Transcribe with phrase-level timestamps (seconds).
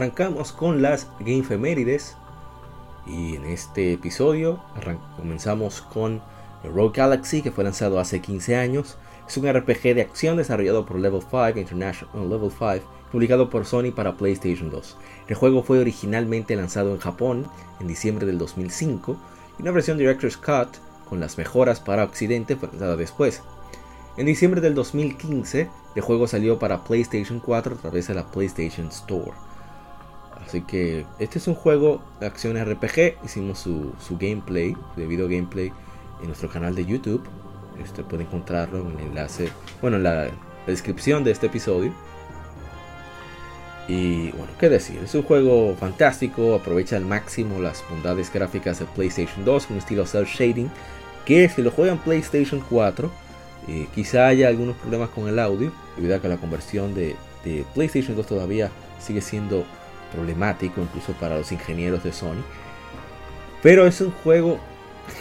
[0.00, 2.16] Arrancamos con las Game Femérides
[3.06, 4.58] y en este episodio
[5.18, 6.22] comenzamos con
[6.64, 8.96] Rogue Galaxy que fue lanzado hace 15 años.
[9.28, 13.92] Es un RPG de acción desarrollado por Level 5 International Level 5, publicado por Sony
[13.94, 14.96] para PlayStation 2.
[15.28, 17.46] El juego fue originalmente lanzado en Japón
[17.78, 19.18] en diciembre del 2005
[19.58, 20.78] y una versión Director's Cut
[21.10, 23.42] con las mejoras para Occidente fue lanzada después.
[24.16, 28.86] En diciembre del 2015, el juego salió para PlayStation 4 a través de la PlayStation
[28.86, 29.49] Store.
[30.46, 33.24] Así que este es un juego de acción RPG.
[33.24, 35.72] Hicimos su, gameplay, de video gameplay,
[36.20, 37.22] en nuestro canal de YouTube.
[37.82, 39.48] Usted puede encontrarlo en el enlace,
[39.80, 40.30] bueno, en la,
[40.66, 41.92] descripción de este episodio.
[43.88, 48.84] Y bueno, qué decir, es un juego fantástico, aprovecha al máximo las bondades gráficas de
[48.84, 50.70] PlayStation 2 con estilo cel shading,
[51.24, 53.10] que si lo juegan PlayStation 4,
[53.68, 57.64] eh, quizá haya algunos problemas con el audio, debido a que la conversión de, de
[57.74, 59.64] PlayStation 2 todavía sigue siendo
[60.12, 62.42] problemático incluso para los ingenieros de Sony.
[63.62, 64.58] Pero es un juego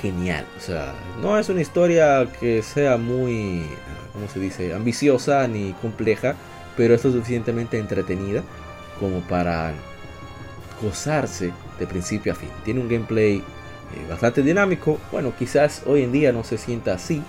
[0.01, 0.45] genial.
[0.57, 3.65] O sea, no es una historia que sea muy,
[4.13, 6.35] ¿cómo se dice?, ambiciosa ni compleja,
[6.77, 8.43] pero es suficientemente entretenida
[8.99, 9.73] como para
[10.81, 12.49] gozarse de principio a fin.
[12.63, 13.43] Tiene un gameplay eh,
[14.09, 14.99] bastante dinámico.
[15.11, 17.21] Bueno, quizás hoy en día no se sienta así,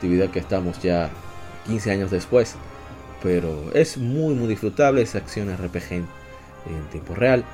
[0.00, 1.10] debido a que estamos ya
[1.66, 2.56] 15 años después.
[3.22, 6.04] Pero es muy, muy disfrutable esa acción RPG
[6.66, 7.44] en tiempo real.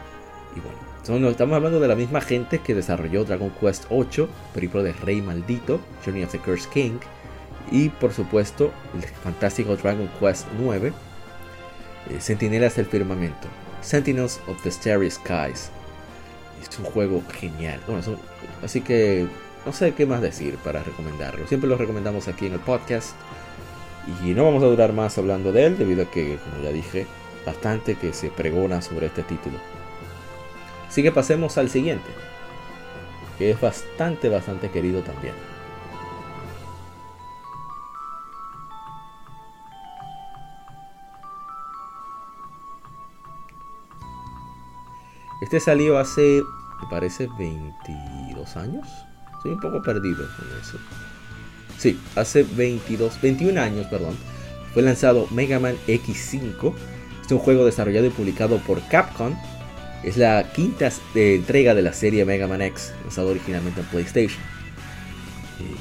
[0.57, 4.93] Y bueno, estamos hablando de la misma gente que desarrolló Dragon Quest 8, Periplo de
[4.93, 6.99] Rey Maldito, Journey of the Cursed King,
[7.71, 10.93] y por supuesto el fantástico Dragon Quest 9,
[12.11, 13.49] eh, Sentinelas del Firmamento,
[13.81, 15.71] Sentinels of the Starry Skies.
[16.63, 17.81] Es un juego genial.
[17.87, 18.03] Bueno,
[18.63, 19.27] así que
[19.65, 21.47] no sé qué más decir para recomendarlo.
[21.47, 23.15] Siempre lo recomendamos aquí en el podcast.
[24.25, 27.07] Y no vamos a durar más hablando de él, debido a que, como ya dije,
[27.49, 29.57] bastante que se pregona sobre este título.
[30.87, 32.11] Así que pasemos al siguiente,
[33.39, 35.33] que es bastante, bastante querido también.
[45.41, 46.43] Este salió hace,
[46.83, 48.87] me parece, 22 años.
[49.37, 50.79] Estoy un poco perdido con eso.
[51.79, 54.17] Sí, hace 22, 21 años, perdón.
[54.75, 56.75] Fue lanzado Mega Man X5
[57.29, 59.35] es un juego desarrollado y publicado por Capcom.
[60.03, 64.41] Es la quinta entrega de la serie Mega Man X, lanzado originalmente en PlayStation.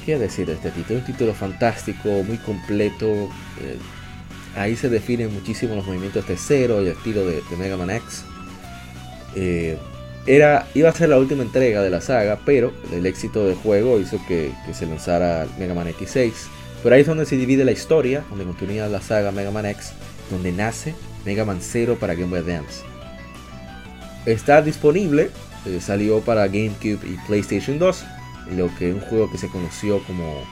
[0.04, 0.98] ¿Qué decir de este título?
[0.98, 3.06] Un título fantástico, muy completo.
[3.06, 3.78] Eh,
[4.56, 8.24] ahí se definen muchísimo los movimientos de cero y el estilo de, Mega Man X.
[9.34, 9.78] Eh,
[10.26, 13.98] era, iba a ser la última entrega de la saga, pero el éxito del juego
[13.98, 16.32] hizo que, que, se lanzara Mega Man X6.
[16.82, 19.92] Pero ahí es donde se divide la historia, donde continúa la saga Mega Man X,
[20.30, 22.82] donde nace Mega Man 0 para Game Boy Advance.
[24.26, 25.30] Está disponible,
[25.66, 28.04] eh, salió para GameCube y PlayStation 2,
[28.56, 30.42] lo que un juego que se conoció como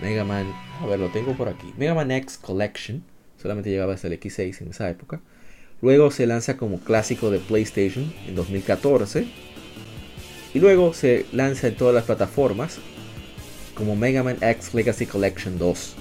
[0.00, 3.02] Mega Man, a ver, lo tengo por aquí, Mega Man X Collection,
[3.40, 5.20] solamente llegaba hasta el X6 en esa época.
[5.80, 9.26] Luego se lanza como clásico de PlayStation en 2014.
[10.54, 12.78] Y luego se lanza en todas las plataformas
[13.74, 15.94] como Mega Man X Legacy Collection 2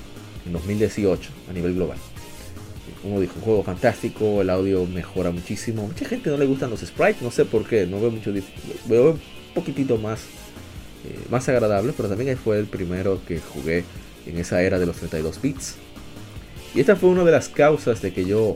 [0.48, 1.98] en 2018 a nivel global
[3.02, 5.88] como dijo, un juego fantástico, el audio mejora muchísimo.
[5.88, 8.34] Mucha gente no le gustan los sprites, no sé por qué, no veo mucho,
[8.86, 9.20] veo un
[9.54, 10.22] poquitito más,
[11.06, 13.84] eh, más agradable, pero también fue el primero que jugué
[14.26, 15.76] en esa era de los 32 bits.
[16.76, 18.56] Y esta fue una de las causas de que yo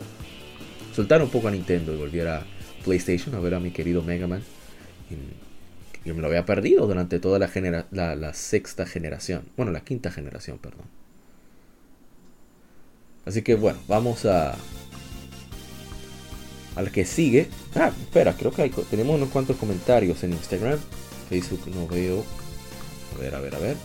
[0.96, 2.46] soltara un poco a Nintendo y volviera a
[2.84, 4.44] PlayStation a ver a mi querido Mega Man.
[6.04, 10.12] Yo me lo había perdido durante toda la, genera la sexta generación, bueno, la quinta
[10.12, 11.01] generación, perdón.
[13.26, 14.56] Así que bueno, vamos a
[16.76, 17.50] al que sigue.
[17.76, 20.80] Ah, espera, creo que tenemos unos cuantos comentarios en Instagram.
[21.30, 22.24] Facebook no veo.
[23.16, 23.78] A ver, a ver, a ver.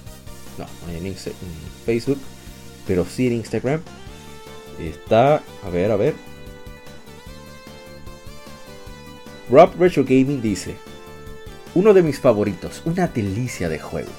[0.59, 1.15] no, no hay en,
[1.85, 2.19] Facebook,
[2.87, 3.81] pero sí en Instagram.
[4.81, 6.15] Está, a ver, a ver.
[9.51, 10.75] Rob Retro Gaming dice,
[11.75, 14.11] uno de mis favoritos, una delicia de juego.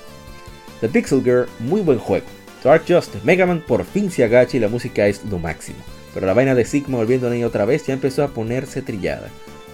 [0.80, 2.37] The Pixel Girl, muy buen juego.
[2.68, 5.78] Dark Justice, Mega Man por fin se agacha y la música es lo máximo.
[6.14, 9.30] Pero la vaina de Sigma volviendo a ahí otra vez ya empezó a ponerse trillada.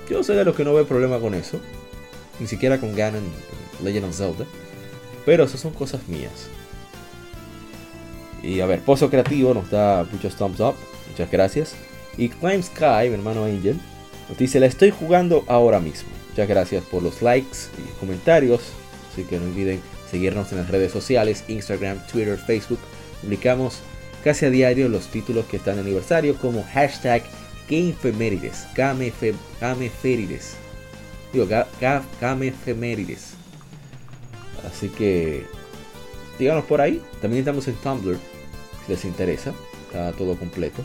[0.08, 1.60] Yo sé de los que no veo problema con eso.
[2.40, 3.24] Ni siquiera con Ganon
[3.84, 4.46] Legend of Zelda.
[5.26, 6.50] Pero eso son cosas mías.
[8.44, 10.76] Y a ver, Pozo Creativo nos da muchos thumbs up.
[11.10, 11.74] Muchas gracias.
[12.16, 13.80] Y Climb Sky, mi hermano Angel,
[14.30, 16.10] nos dice, la estoy jugando ahora mismo.
[16.30, 18.62] Muchas gracias por los likes y comentarios.
[19.12, 19.82] Así que no olviden
[20.14, 22.78] seguirnos en las redes sociales, Instagram, Twitter, Facebook.
[23.22, 23.80] Publicamos
[24.24, 27.24] casi a diario los títulos que están de aniversario como hashtag
[27.68, 30.56] GameFemérides, Gameferides.
[31.34, 31.48] Digo,
[32.22, 33.34] Gamefemérides.
[34.72, 35.46] Así que
[36.38, 37.02] díganos por ahí.
[37.20, 38.20] También estamos en Tumblr,
[38.86, 39.52] si les interesa.
[39.88, 40.84] Está todo completo.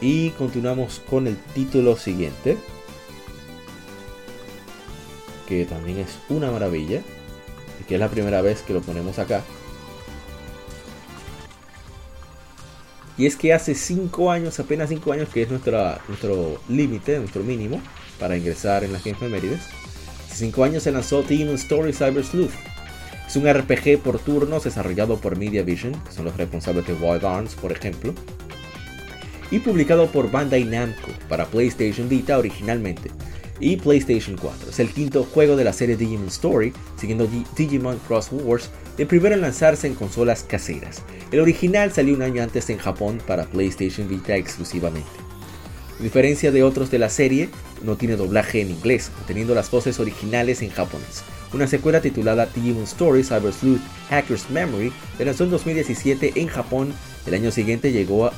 [0.00, 2.56] Y continuamos con el título siguiente.
[5.46, 7.02] Que también es una maravilla
[7.86, 9.42] que es la primera vez que lo ponemos acá.
[13.16, 17.80] Y es que hace 5 años, apenas 5 años, que es nuestro límite, nuestro mínimo
[18.20, 19.60] para ingresar en las Games Femérides.
[20.26, 22.52] Hace 5 años se lanzó Demon Story Cyber Sleuth.
[23.26, 27.24] Es un RPG por turnos desarrollado por Media Vision, que son los responsables de Wild
[27.24, 28.14] Arms, por ejemplo.
[29.50, 33.10] Y publicado por Bandai Namco para PlayStation Vita originalmente
[33.60, 34.70] y PlayStation 4.
[34.70, 39.34] Es el quinto juego de la serie Digimon Story, siguiendo Digimon Cross Wars, el primero
[39.34, 41.02] en lanzarse en consolas caseras.
[41.30, 45.08] El original salió un año antes en Japón para PlayStation Vita exclusivamente.
[45.98, 47.48] A diferencia de otros de la serie,
[47.82, 51.24] no tiene doblaje en inglés, teniendo las voces originales en japonés.
[51.52, 56.92] Una secuela titulada Digimon Story Cyber Sleuth Hacker's Memory se lanzó en 2017 en Japón.
[57.26, 58.32] El año siguiente llegó a,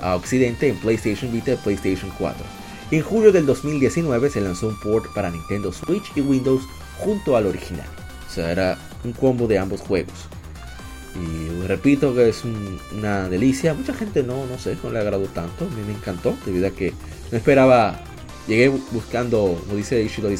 [0.00, 2.63] a Occidente en PlayStation Vita y PlayStation 4.
[2.90, 6.62] En julio del 2019 se lanzó un port para Nintendo Switch y Windows
[6.98, 7.86] junto al original.
[8.28, 10.28] O sea, era un combo de ambos juegos.
[11.14, 12.42] Y repito que es
[12.92, 13.72] una delicia.
[13.74, 15.64] Mucha gente no, no sé, no le agradó tanto.
[15.64, 16.92] A mí me encantó, debido a que
[17.30, 18.00] no esperaba.
[18.46, 20.36] Llegué buscando, como dice ishidori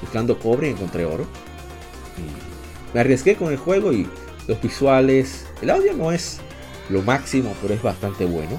[0.00, 1.26] buscando cobre y encontré oro.
[2.94, 4.08] Me arriesgué con el juego y
[4.46, 5.44] los visuales.
[5.60, 6.38] El audio no es
[6.88, 8.58] lo máximo, pero es bastante bueno.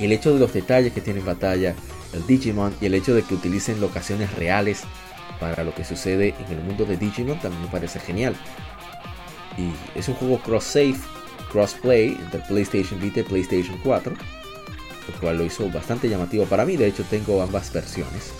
[0.00, 1.76] Y el hecho de los detalles que tiene en batalla
[2.12, 4.82] el Digimon y el hecho de que utilicen locaciones reales
[5.38, 8.34] para lo que sucede en el mundo de Digimon también me parece genial.
[9.56, 10.96] Y es un juego cross-save,
[11.50, 16.76] cross-play entre PlayStation Vita y PlayStation 4, lo cual lo hizo bastante llamativo para mí.
[16.76, 18.32] De hecho, tengo ambas versiones.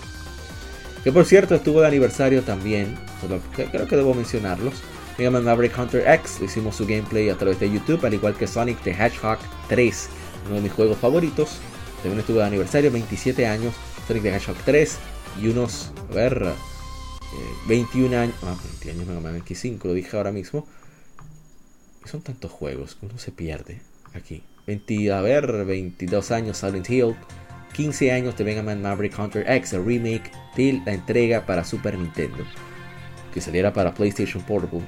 [1.03, 2.95] Que por cierto, estuvo de aniversario también,
[3.55, 4.75] creo que debo mencionarlos.
[5.17, 8.47] Mega Man Maverick Hunter X, hicimos su gameplay a través de YouTube, al igual que
[8.47, 10.09] Sonic the Hedgehog 3,
[10.45, 11.59] uno de mis juegos favoritos.
[12.01, 13.75] También estuvo de aniversario, 27 años,
[14.07, 14.97] Sonic the Hedgehog 3
[15.41, 16.53] y unos, a ver,
[17.67, 20.67] 21 eh, años, ah, 20 años, no, 25, lo dije ahora mismo.
[22.05, 23.81] Son tantos juegos que uno se pierde
[24.15, 24.43] aquí.
[24.65, 27.15] 20, a ver, 22 años Silent Hill,
[27.73, 31.97] 15 años de Mega Man Maverick Hunter X, el remake de la entrega para Super
[31.97, 32.43] Nintendo,
[33.33, 34.81] que saliera para PlayStation Portable.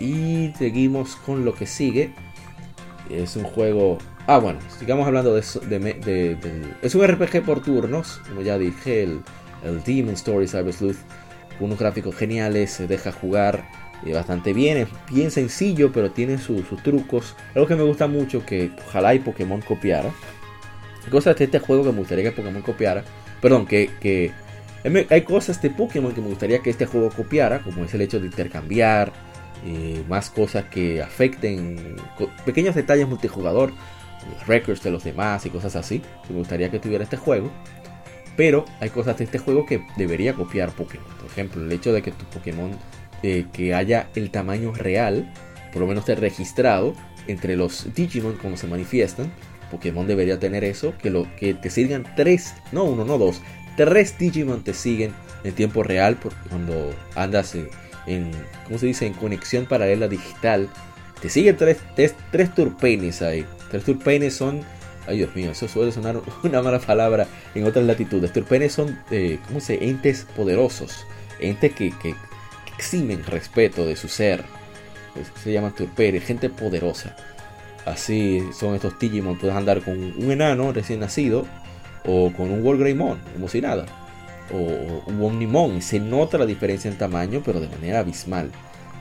[0.00, 2.12] Y seguimos con lo que sigue.
[3.10, 8.40] Es un juego Ah, bueno, sigamos hablando de, de, Es un RPG por turnos, como
[8.40, 9.20] ya dije, el,
[9.84, 10.96] Demon Story Cyber Sleuth,
[11.58, 13.68] con unos gráficos geniales, se deja jugar
[14.06, 17.36] eh, bastante bien, es bien sencillo, pero tiene sus trucos.
[17.54, 20.10] Algo que me gusta mucho, que ojalá y Pokémon copiara.
[21.10, 23.04] Cosas de este juego que me gustaría que Pokémon copiara.
[23.42, 24.32] Perdón, que,
[25.10, 28.20] hay cosas de Pokémon que me gustaría que este juego copiara, como es el hecho
[28.20, 29.12] de intercambiar,
[29.66, 31.96] eh, más cosas que afecten
[32.44, 33.72] pequeños detalles multijugador
[34.46, 36.02] records de los demás y cosas así.
[36.28, 37.50] Me gustaría que tuviera este juego.
[38.36, 41.06] Pero hay cosas de este juego que debería copiar Pokémon.
[41.20, 42.72] Por ejemplo, el hecho de que tu Pokémon
[43.52, 45.32] que haya el tamaño real,
[45.72, 46.94] por lo menos esté registrado
[47.26, 49.32] entre los Digimon como se manifiestan.
[49.70, 53.40] Pokémon debería tener eso, que, lo, que te sigan tres, no uno, no dos,
[53.76, 55.12] tres Digimon te siguen
[55.42, 57.68] en tiempo real porque cuando andas en,
[58.06, 58.30] en
[58.66, 59.06] ¿cómo se dice?
[59.06, 60.68] En conexión paralela digital.
[61.20, 63.46] Te siguen tres, tres, tres turpenes ahí.
[63.74, 64.62] Los turpenes son.
[65.06, 68.32] Ay, Dios mío, eso suele sonar una mala palabra en otras latitudes.
[68.32, 71.06] Turpenes son, eh, ¿cómo se Entes poderosos.
[71.40, 72.14] Entes que, que,
[72.78, 74.44] eximen respeto de su ser.
[75.42, 77.16] se llaman turpenes, gente poderosa.
[77.84, 79.38] Así son estos Digimon.
[79.38, 81.46] Puedes andar con un enano recién nacido
[82.06, 83.86] o con un Wargreymon, como si nada.
[84.52, 85.82] O un Omnimon.
[85.82, 88.50] Se nota la diferencia en tamaño, pero de manera abismal.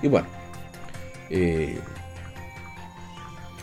[0.02, 0.28] Y bueno,
[1.30, 1.80] Eh,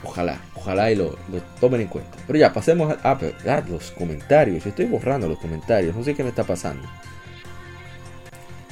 [0.03, 1.17] ojalá, ojalá y lo,
[1.61, 2.19] tomen en cuenta.
[2.27, 4.65] Pero ya, pasemos a, a, los comentarios.
[4.67, 6.89] Estoy borrando los comentarios, no sé qué me está pasando.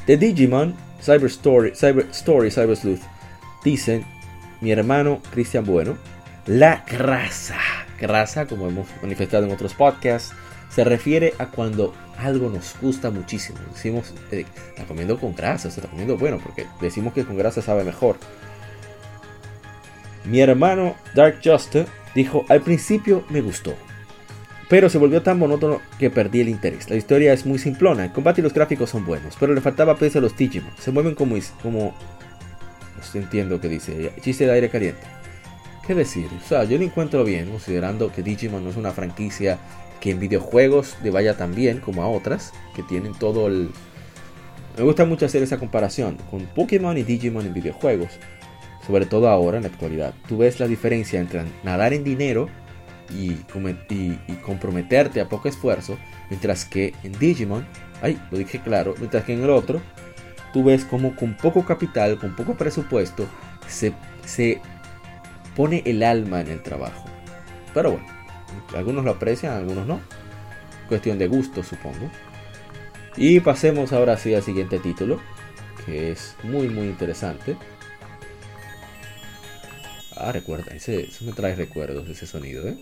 [0.06, 3.02] De Digimon, Cyber Story, Cyber Story, Cyber Sleuth,
[3.62, 4.04] dicen
[4.60, 5.96] mi hermano Cristian Bueno,
[6.46, 7.58] la grasa,
[8.00, 10.32] grasa, como hemos manifestado en otros podcasts,
[10.70, 13.58] se refiere a cuando algo nos gusta muchísimo.
[13.72, 14.44] Decimos, eh,
[14.86, 18.16] comiendo con grasa, se comiendo bueno, porque decimos que con grasa sabe mejor.
[20.28, 23.74] Mi hermano Dark Justice dijo, al principio me gustó,
[24.68, 26.90] pero se volvió tan monótono que perdí el interés.
[26.90, 29.96] La historia es muy simplona, el combate y los gráficos son buenos, pero le faltaba
[29.96, 30.72] peso a los Digimon.
[30.78, 31.36] Se mueven como...
[31.62, 31.94] como
[33.14, 35.00] no entiendo qué dice, chiste de aire caliente.
[35.86, 36.26] ¿Qué decir?
[36.44, 39.58] O sea, yo lo encuentro bien, considerando que Digimon no es una franquicia
[40.00, 43.70] que en videojuegos le vaya tan bien como a otras, que tienen todo el...
[44.76, 48.10] Me gusta mucho hacer esa comparación con Pokémon y Digimon en videojuegos,
[48.88, 50.14] sobre todo ahora en la actualidad.
[50.26, 52.48] Tú ves la diferencia entre nadar en dinero
[53.10, 53.34] y,
[54.42, 55.98] comprometerte a poco esfuerzo,
[56.30, 57.66] mientras que en Digimon,
[58.00, 59.82] ay, lo dije claro, mientras que en el otro,
[60.54, 63.26] tú ves como con poco capital, con poco presupuesto,
[63.66, 63.92] se,
[64.24, 64.62] se
[65.54, 67.04] pone el alma en el trabajo.
[67.74, 68.06] Pero bueno,
[68.74, 70.00] algunos lo aprecian, algunos no.
[70.88, 72.10] Cuestión de gusto, supongo.
[73.18, 75.20] Y pasemos ahora sí al siguiente título,
[75.84, 77.54] que es muy muy interesante.
[80.20, 82.76] Ah, recuerda, ese, eso me trae recuerdos, ese sonido, ¿eh?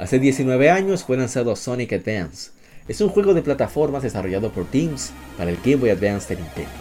[0.00, 2.50] Hace 19 años fue lanzado Sonic Advance.
[2.88, 6.72] Es un juego de plataformas desarrollado por Teams para el Game Boy Advance de Nintendo.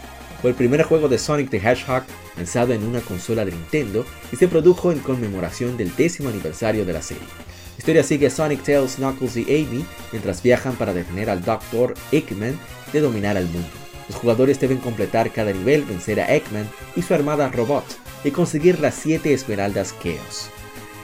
[0.41, 2.05] Fue el primer juego de Sonic the Hedgehog
[2.37, 6.93] lanzado en una consola de Nintendo y se produjo en conmemoración del décimo aniversario de
[6.93, 7.27] la serie.
[7.27, 11.93] La historia sigue a Sonic, Tails, Knuckles y Amy mientras viajan para detener al Dr.
[12.11, 12.57] Eggman
[12.91, 13.69] de dominar al mundo.
[14.07, 17.85] Los jugadores deben completar cada nivel, vencer a Eggman y su armada robot
[18.23, 20.49] y conseguir las 7 esmeraldas Chaos.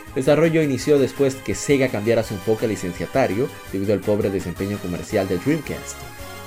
[0.09, 5.27] El desarrollo inició después que Sega cambiara su enfoque licenciatario debido al pobre desempeño comercial
[5.27, 5.97] del Dreamcast.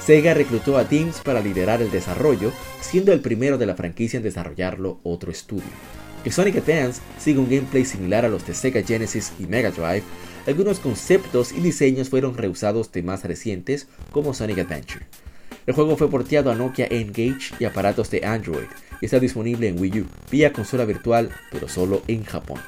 [0.04, 4.22] Sega reclutó a Teams para liderar el desarrollo, siendo el primero de la franquicia en
[4.22, 5.68] desarrollarlo otro estudio.
[6.24, 10.04] Que Sonic Advance sigue un gameplay similar a los de Sega Genesis y Mega Drive,
[10.46, 15.04] algunos conceptos y diseños fueron reusados de más recientes como Sonic Adventure.
[15.68, 18.64] El juego fue porteado a Nokia N-Gage y aparatos de Android
[19.02, 22.58] y está disponible en Wii U, vía consola virtual, pero solo en Japón.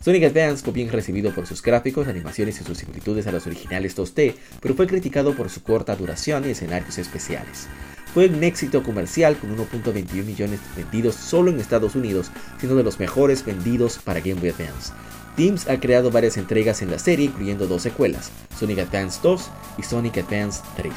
[0.00, 3.98] Sonic Advance fue bien recibido por sus gráficos, animaciones y sus similitudes a los originales
[3.98, 7.66] 2D, pero fue criticado por su corta duración y escenarios especiales.
[8.14, 12.30] Fue un éxito comercial con 1.21 millones vendidos solo en Estados Unidos,
[12.60, 14.92] siendo de los mejores vendidos para Game Boy Advance.
[15.34, 19.82] Teams ha creado varias entregas en la serie, incluyendo dos secuelas, Sonic Advance 2 y
[19.82, 20.92] Sonic Advance 3.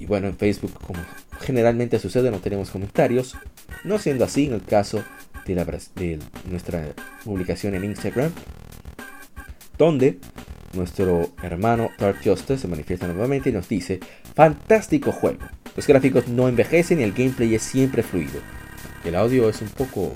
[0.00, 1.00] Y bueno, en Facebook, como
[1.42, 3.36] generalmente sucede, no tenemos comentarios.
[3.84, 5.04] No siendo así en el caso
[5.44, 8.32] de, nuestra publicación en Instagram,
[9.76, 10.18] donde
[10.72, 14.00] nuestro hermano Dark Justice se manifiesta nuevamente y nos dice,
[14.34, 15.40] fantástico juego.
[15.76, 18.40] Los gráficos no envejecen y el gameplay es siempre fluido.
[19.04, 20.14] El audio es un poco...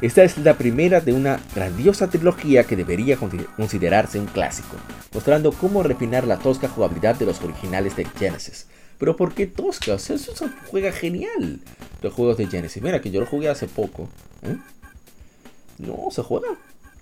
[0.00, 4.76] Esta es la primera de una grandiosa trilogía que debería considerarse un clásico,
[5.12, 8.66] mostrando cómo refinar la tosca jugabilidad de los originales de Genesis.
[8.96, 9.94] Pero ¿por qué tosca?
[9.94, 11.60] O sea, eso se juega genial.
[12.00, 12.82] Los juegos de Genesis.
[12.82, 14.08] Mira, que yo lo jugué hace poco.
[14.42, 14.56] ¿eh?
[15.78, 16.48] No, se juega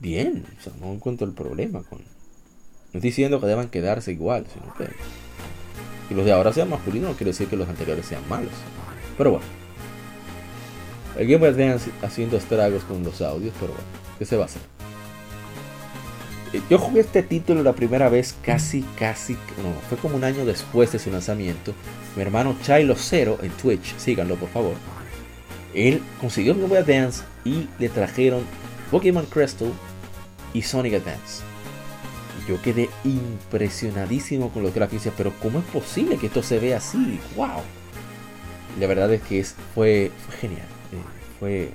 [0.01, 0.45] bien.
[0.59, 1.99] O sea, no encuentro el problema con.
[1.99, 2.05] No
[2.95, 4.93] estoy diciendo que deban quedarse igual, sino que.
[6.11, 8.53] Y los de ahora sean masculinos no quiere decir que los anteriores sean malos.
[9.17, 9.68] Pero bueno.
[11.19, 14.47] El Game Boy Advance haciendo estragos con los audios, pero bueno, ¿qué se va a
[14.47, 14.63] hacer?
[16.71, 20.93] Yo jugué este título la primera vez casi, casi, no, fue como un año después
[20.93, 21.75] de su lanzamiento.
[22.17, 24.75] Mi hermano Chilo Zero en Twitch, síganlo por favor.
[25.75, 28.45] Él consiguió un Game Advance y le trajeron
[28.91, 29.73] Pokémon Crystal
[30.55, 31.43] y Sonic Advance.
[32.49, 37.21] Yo quedé impresionadísimo con los gráficos, pero ¿cómo es posible que esto se vea así?
[37.37, 37.61] ¡Wow!
[38.81, 40.78] La verdad es que es, fue, fue genial.
[41.39, 41.71] Fue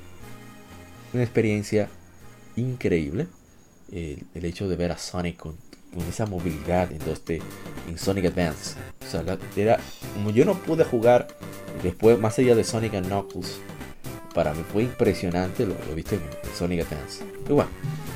[1.13, 1.89] una experiencia
[2.55, 3.27] increíble
[3.91, 5.57] el, hecho de ver a Sonic con,
[6.09, 6.99] esa movilidad en,
[7.87, 8.75] en Sonic Advance.
[9.05, 9.23] O sea,
[9.55, 9.79] era,
[10.15, 11.27] como yo no pude jugar
[11.83, 13.59] después, más allá de Sonic and Knuckles,
[14.33, 16.21] para mí fue impresionante lo, lo viste en,
[16.55, 17.23] Sonic Advance.
[17.47, 17.69] Y bueno,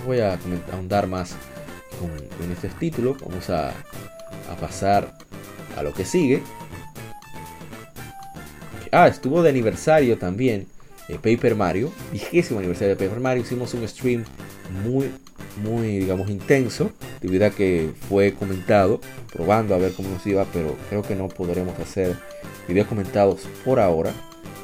[0.06, 0.40] voy a
[0.72, 1.36] ahondar más
[2.00, 2.12] con,
[2.44, 3.16] en este título.
[3.22, 3.74] Vamos a
[4.60, 5.16] pasar
[5.78, 6.42] a lo que sigue.
[8.92, 10.68] Ah, estuvo de aniversario también
[11.16, 13.44] Paper Mario, vigésimo aniversario de Paper Mario.
[13.44, 14.26] Hicimos un stream
[14.84, 15.10] muy,
[15.64, 19.00] muy, digamos, intenso, debido a que fue comentado,
[19.32, 22.16] probando a ver cómo nos iba, pero creo que no podremos hacer
[22.68, 24.12] videos comentados por ahora.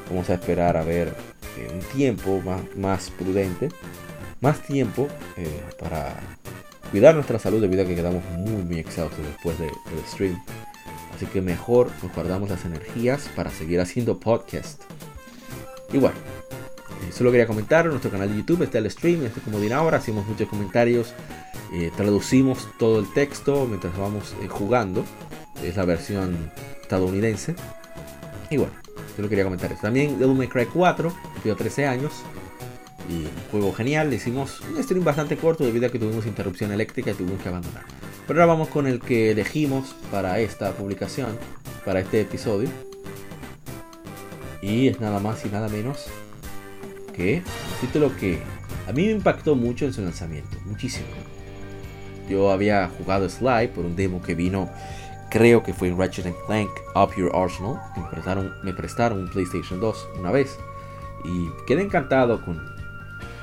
[0.09, 1.13] Vamos a esperar a ver
[1.57, 3.69] eh, un tiempo más, más prudente,
[4.41, 5.07] más tiempo
[5.37, 5.47] eh,
[5.79, 6.19] para
[6.91, 9.71] cuidar nuestra salud debido a que quedamos muy, muy exhaustos después del
[10.11, 10.37] stream.
[11.15, 14.81] Así que mejor nos guardamos las energías para seguir haciendo podcast.
[15.93, 16.17] Y bueno,
[17.07, 19.71] eh, solo quería comentar, en nuestro canal de YouTube está el stream, este como de
[19.73, 21.13] ahora, hacemos muchos comentarios,
[21.95, 25.05] traducimos todo el texto mientras vamos jugando.
[25.63, 27.55] Es la versión estadounidense.
[28.49, 28.73] Y bueno,
[29.17, 29.81] yo lo quería comentar eso.
[29.81, 32.13] También Devil May Cry 4, cumplió 13 años.
[33.09, 34.13] Y un juego genial.
[34.13, 37.83] Hicimos un stream bastante corto debido a que tuvimos interrupción eléctrica y tuvimos que abandonar.
[38.27, 41.37] Pero ahora vamos con el que elegimos para esta publicación,
[41.83, 42.69] para este episodio.
[44.63, 46.05] Y es nada más y nada menos
[47.13, 48.39] que un título que
[48.87, 51.07] a mí me impactó mucho en su lanzamiento, muchísimo.
[52.29, 54.69] Yo había jugado Sly por un demo que vino
[55.29, 57.77] creo que fue en Ratchet Clank Up Your Arsenal.
[57.97, 60.57] Me prestaron, me prestaron un PlayStation 2 una vez.
[61.25, 62.63] Y quedé encantado con,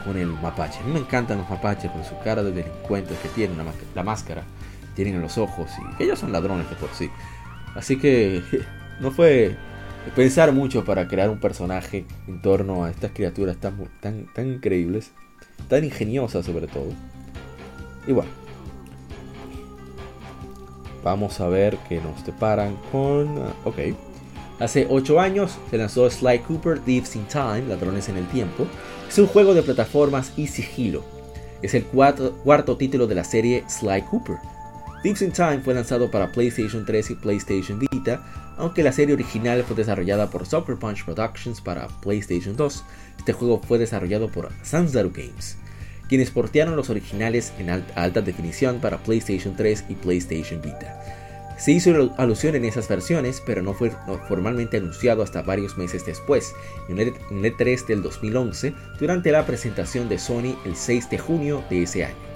[0.07, 0.79] con el mapache.
[0.81, 3.59] A mí me encantan los mapaches por su cara de delincuentes que tienen,
[3.95, 4.45] la, máscara,
[4.97, 5.71] tienen en los ojos.
[5.99, 7.11] Y ellos son ladrones de por sí.
[7.75, 8.43] Así que
[9.01, 9.57] no fue
[10.15, 15.13] pensar mucho para crear un personaje en torno a estas criaturas tan, tan, tan increíbles,
[15.69, 16.93] tan ingeniosas sobre todo.
[18.07, 18.31] Y bueno,
[21.03, 23.39] Vamos a ver que nos deparan con...
[23.39, 23.79] Ah, ok.
[24.59, 28.67] Hace 8 años se lanzó Sly Cooper Thieves in Time, Ladrones en el Tiempo.
[29.09, 31.03] Es un juego de plataformas y sigilo.
[31.63, 34.37] Es el cuarto, cuarto título de la serie Sly Cooper.
[35.03, 38.23] Thieves in Time fue lanzado para PlayStation 3 y PlayStation Vita,
[38.61, 42.85] aunque la serie original fue desarrollada por Soccer Punch Productions para PlayStation 2.
[43.19, 45.57] Este juego fue desarrollado por Sanzaru Games
[46.11, 51.01] quienes portearon los originales en alta definición para PlayStation 3 y PlayStation Vita.
[51.57, 53.93] Se hizo alusión en esas versiones, pero no fue
[54.27, 56.53] formalmente anunciado hasta varios meses después,
[56.89, 61.85] en el E3 del 2011, durante la presentación de Sony el 6 de junio de
[61.85, 62.30] ese año.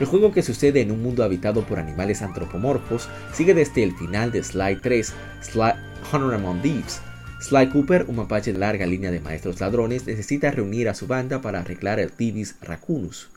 [0.00, 4.32] El juego que sucede en un mundo habitado por animales antropomorfos sigue desde el final
[4.32, 5.72] de Sly 3, Sly
[6.10, 7.02] Honor Among Thieves,
[7.42, 11.42] Sly Cooper, un mapache de larga línea de maestros ladrones, necesita reunir a su banda
[11.42, 13.28] para arreglar el Tibis Racunus,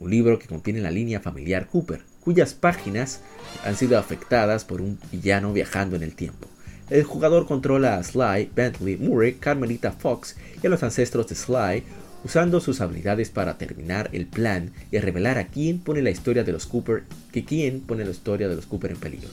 [0.00, 3.20] un libro que contiene la línea familiar Cooper, cuyas páginas
[3.62, 6.48] han sido afectadas por un villano viajando en el tiempo.
[6.88, 11.82] El jugador controla a Sly, Bentley, Murray, Carmelita Fox y a los ancestros de Sly,
[12.24, 16.52] usando sus habilidades para terminar el plan y revelar a quién pone la historia de
[16.52, 19.28] los Cooper, que quién pone la historia de los Cooper en peligro.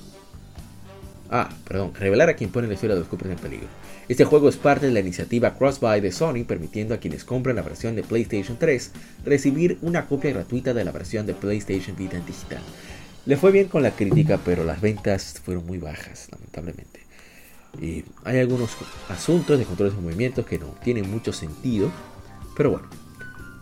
[1.33, 3.67] Ah, perdón, revelar a quien pone la historia de los Coopers en peligro.
[4.09, 7.61] Este juego es parte de la iniciativa Crossbuy de Sony, permitiendo a quienes compran la
[7.61, 8.91] versión de PlayStation 3
[9.23, 12.59] recibir una copia gratuita de la versión de PlayStation Vita en digital.
[13.25, 16.99] Le fue bien con la crítica, pero las ventas fueron muy bajas, lamentablemente.
[17.79, 18.71] Y hay algunos
[19.07, 21.93] asuntos de controles de movimientos que no tienen mucho sentido,
[22.55, 22.87] pero bueno.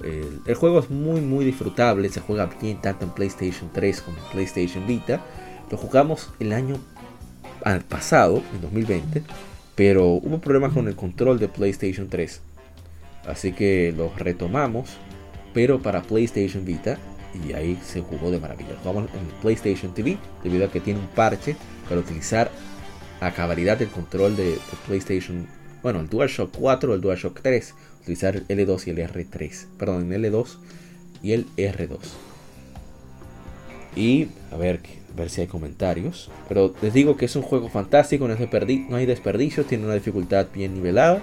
[0.04, 4.24] El, juego es muy muy disfrutable, se juega bien tanto en PlayStation 3 como en
[4.32, 5.22] PlayStation Vita.
[5.70, 6.78] Lo jugamos el año
[7.90, 9.24] pasado, en 2020,
[9.76, 12.42] pero hubo problemas con el control de PlayStation 3.
[13.28, 14.98] Así que los retomamos,
[15.54, 16.98] pero para PlayStation Vita,
[17.46, 18.76] y ahí se jugó de maravilla.
[18.82, 21.56] Jugamos en PlayStation TV, debido a que tiene un parche
[21.88, 22.50] para utilizar
[23.20, 25.48] a cabalidad el control de, PlayStation,
[25.84, 27.76] bueno, el DualShock 4 o el DualShock 3,
[28.12, 30.58] utilizar el L2 y el R3, perdón, el L2
[31.22, 32.00] y el R2.
[33.96, 34.80] Y a ver
[35.16, 36.30] ver si hay comentarios.
[36.48, 40.74] Pero les digo que es un juego fantástico, no, hay desperdicios, tiene una dificultad bien
[40.76, 41.22] nivelada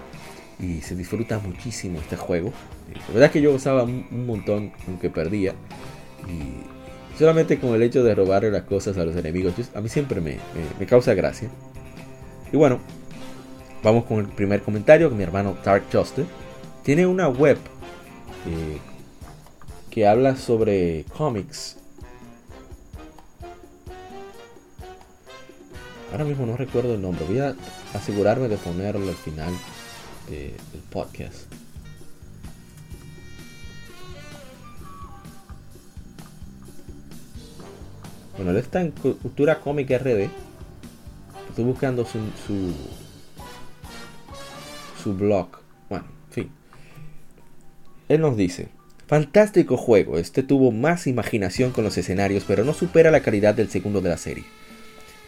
[0.58, 2.52] y se disfruta muchísimo este juego.
[2.92, 5.54] La verdad es que yo gozaba un, montón aunque perdía.
[6.28, 10.20] Y solamente con el hecho de robarle las cosas a los enemigos, a mí siempre
[10.20, 10.38] me,
[10.86, 11.48] causa gracia.
[12.52, 12.78] Y bueno,
[13.82, 16.26] vamos con el primer comentario que mi hermano Dark Justice
[16.86, 17.58] tiene una web
[18.46, 18.78] eh,
[19.90, 21.78] que habla sobre cómics
[26.12, 27.26] Ahora mismo no recuerdo el nombre.
[27.26, 27.56] Voy a
[27.92, 29.52] asegurarme de ponerlo al final
[30.30, 30.54] del
[30.90, 31.52] podcast.
[38.36, 40.30] Bueno, él está en Cultura Cómica RD.
[41.50, 42.72] Estoy buscando su, su,
[45.02, 45.65] su blog.
[48.08, 48.68] Él nos dice,
[49.06, 53.68] fantástico juego, este tuvo más imaginación con los escenarios, pero no supera la calidad del
[53.68, 54.44] segundo de la serie.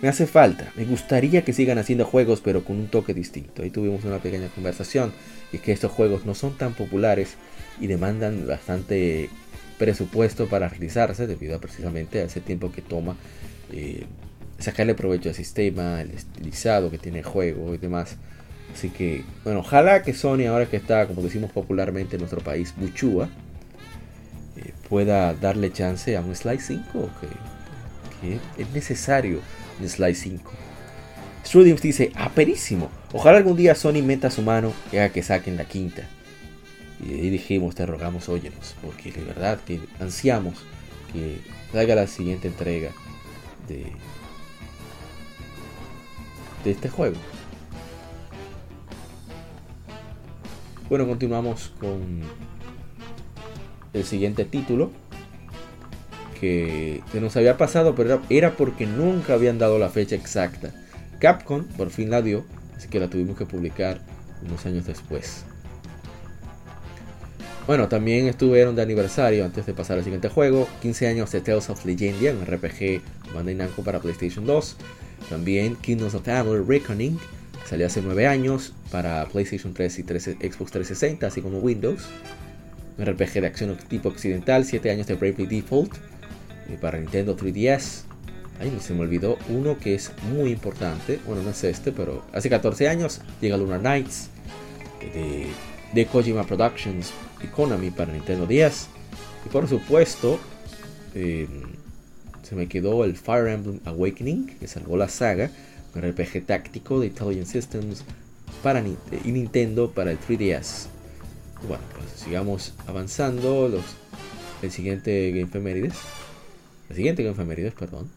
[0.00, 3.62] Me hace falta, me gustaría que sigan haciendo juegos pero con un toque distinto.
[3.62, 5.12] Ahí tuvimos una pequeña conversación
[5.52, 7.34] y que estos juegos no son tan populares
[7.80, 9.28] y demandan bastante
[9.76, 13.16] presupuesto para realizarse debido a precisamente a ese tiempo que toma
[13.72, 14.04] eh,
[14.58, 18.16] sacarle provecho al sistema, el estilizado que tiene el juego y demás.
[18.74, 22.74] Así que, bueno, ojalá que Sony, ahora que está, como decimos popularmente en nuestro país,
[22.76, 23.28] Buchúa,
[24.56, 27.10] eh, pueda darle chance a un Sly 5,
[28.20, 29.40] que, es necesario
[29.80, 30.52] un Sly 5.
[31.44, 35.64] Strudiums dice, aperísimo, ojalá algún día Sony meta su mano y haga que saquen la
[35.64, 36.02] quinta.
[37.00, 40.54] Y ahí dijimos, te rogamos, óyenos, porque de verdad que ansiamos
[41.12, 41.38] que
[41.72, 42.90] salga la siguiente entrega
[43.68, 43.86] de,
[46.64, 47.16] de este juego.
[50.88, 52.22] Bueno, continuamos con
[53.92, 54.90] el siguiente título
[56.40, 60.72] que se nos había pasado, pero era porque nunca habían dado la fecha exacta.
[61.18, 64.00] Capcom por fin la dio, así que la tuvimos que publicar
[64.46, 65.44] unos años después.
[67.66, 70.66] Bueno, también estuvieron de aniversario antes de pasar al siguiente juego.
[70.80, 73.02] 15 años de Tales of Legendia, un RPG
[73.34, 74.76] Bandai Namco para PlayStation 2.
[75.28, 77.18] También Kingdoms of Amalur Reckoning,
[77.68, 82.08] salió hace 9 años para PlayStation 3 y Xbox 360, así como Windows.
[82.96, 85.94] Un RPG de acción tipo occidental, 7 años de Bravely Default
[86.68, 88.04] eh, para Nintendo 3DS.
[88.58, 91.20] Ay, se me olvidó uno que es muy importante.
[91.26, 94.30] Bueno, no es este, pero hace 14 años llega Lunar Knights
[95.14, 95.46] de,
[95.92, 98.88] de Kojima Productions Economy para Nintendo 10.
[99.46, 100.40] Y por supuesto,
[101.14, 101.48] em,
[102.42, 105.50] se me quedó el Fire Emblem Awakening, que salvó la saga,
[106.00, 108.04] RPG táctico de Intelligent Systems
[108.62, 110.86] para y Nintendo para el 3DS.
[111.66, 113.68] Bueno, pues sigamos avanzando.
[113.68, 113.84] Los,
[114.62, 115.90] el siguiente Game.
[116.88, 118.10] El siguiente Game perdón.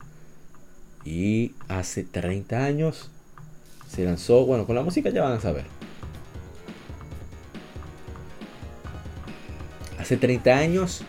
[1.03, 3.09] Y hace 30 años
[3.89, 5.65] se lanzó, bueno, con la música ya van a saber.
[9.99, 11.01] Hace 30 años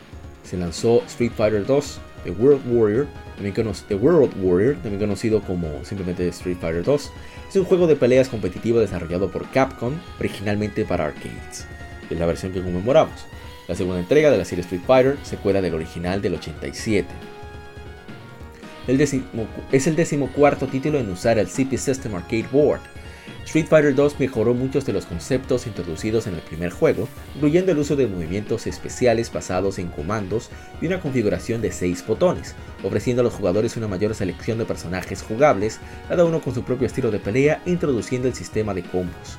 [0.44, 3.54] se lanzó Street Fighter 2 The World Warrior, también
[3.88, 7.12] The World Warrior, también conocido como simplemente Street Fighter 2.
[7.48, 11.66] Es un juego de peleas competitivo desarrollado por Capcom, originalmente para arcades.
[12.10, 13.26] Es la versión que conmemoramos.
[13.68, 17.08] La segunda entrega de la serie Street Fighter, secuela del original del 87.
[19.72, 22.80] es el decimocuarto título en usar el CP System Arcade Board,
[23.44, 27.78] Street Fighter 2 mejoró muchos de los conceptos introducidos en el primer juego, incluyendo el
[27.78, 30.48] uso de movimientos especiales basados en comandos
[30.80, 35.22] y una configuración de 6 botones, ofreciendo a los jugadores una mayor selección de personajes
[35.22, 39.38] jugables, cada uno con su propio estilo de pelea, introduciendo el sistema de combos.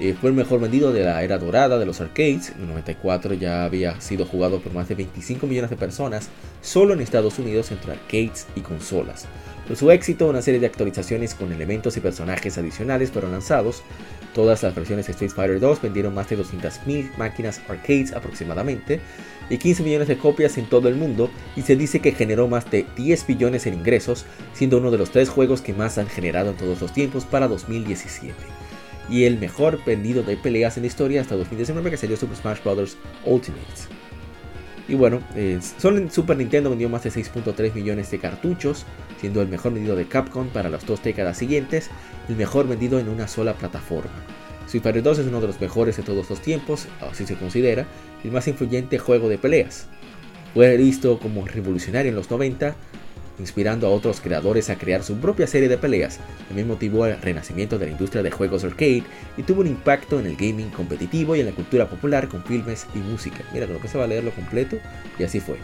[0.00, 2.52] Eh, fue el mejor vendido de la era dorada de los arcades.
[2.56, 6.30] En el 94 ya había sido jugado por más de 25 millones de personas
[6.62, 9.26] solo en Estados Unidos entre arcades y consolas.
[9.68, 13.82] Por su éxito, una serie de actualizaciones con elementos y personajes adicionales fueron lanzados.
[14.34, 19.00] Todas las versiones de Street Fighter 2 vendieron más de 200.000 máquinas arcades aproximadamente
[19.50, 22.70] y 15 millones de copias en todo el mundo y se dice que generó más
[22.70, 26.50] de 10 billones en ingresos, siendo uno de los tres juegos que más han generado
[26.50, 28.59] en todos los tiempos para 2017
[29.10, 32.62] y el mejor vendido de peleas en la historia hasta 2019 que salió Super Smash
[32.62, 32.96] Bros.
[33.24, 33.64] Ultimate.
[34.88, 38.86] Y bueno, eh, solo en Super Nintendo vendió más de 6.3 millones de cartuchos,
[39.20, 41.90] siendo el mejor vendido de Capcom para las dos décadas siguientes,
[42.28, 44.24] el mejor vendido en una sola plataforma.
[44.66, 47.86] Street Fighter 2 es uno de los mejores de todos los tiempos, así se considera,
[48.24, 49.88] el más influyente juego de peleas.
[50.54, 52.74] Fue visto como revolucionario en los 90,
[53.40, 56.20] inspirando a otros creadores a crear su propia serie de peleas.
[56.46, 59.02] También motivó el renacimiento de la industria de juegos arcade
[59.36, 62.86] y tuvo un impacto en el gaming competitivo y en la cultura popular con filmes
[62.94, 63.42] y música.
[63.52, 64.76] Mira, creo que se va a leerlo completo
[65.18, 65.56] y así fue.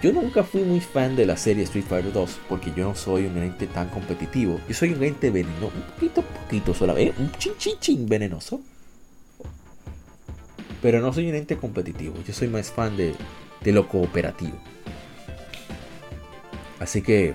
[0.00, 3.26] Yo nunca fui muy fan de la serie Street Fighter 2 porque yo no soy
[3.26, 4.60] un ente tan competitivo.
[4.68, 8.60] Yo soy un ente venenoso, un poquito, poquito solamente, un chin chin chin venenoso.
[10.80, 13.12] Pero no soy un ente competitivo, yo soy más fan de,
[13.62, 14.56] de lo cooperativo.
[16.80, 17.34] Así que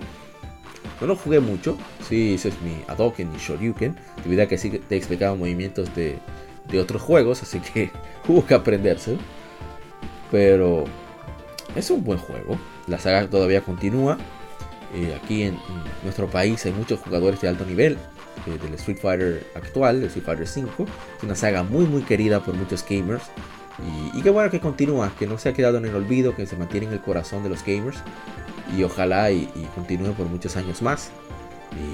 [1.02, 1.78] no lo jugué mucho.
[2.08, 3.96] Sí, ese es mi Adoken y Shoryuken.
[4.24, 6.18] Debido a que sí te explicaba movimientos de,
[6.70, 7.92] de otros juegos, así que
[8.28, 9.18] hubo que aprenderse.
[10.32, 10.86] Pero
[11.76, 12.58] es un buen juego.
[12.88, 14.18] La saga todavía continúa.
[14.96, 15.58] Eh, aquí en,
[16.04, 17.98] nuestro país hay muchos jugadores de alto nivel
[18.46, 20.86] eh, del Street Fighter actual, el Street Fighter 5.
[21.18, 23.24] Es una saga muy muy querida por muchos gamers.
[24.14, 26.46] Y, y qué bueno que continúa, que no se ha quedado en el olvido, que
[26.46, 27.98] se mantiene en el corazón de los gamers
[28.78, 31.12] y ojalá y, continúe por muchos años más.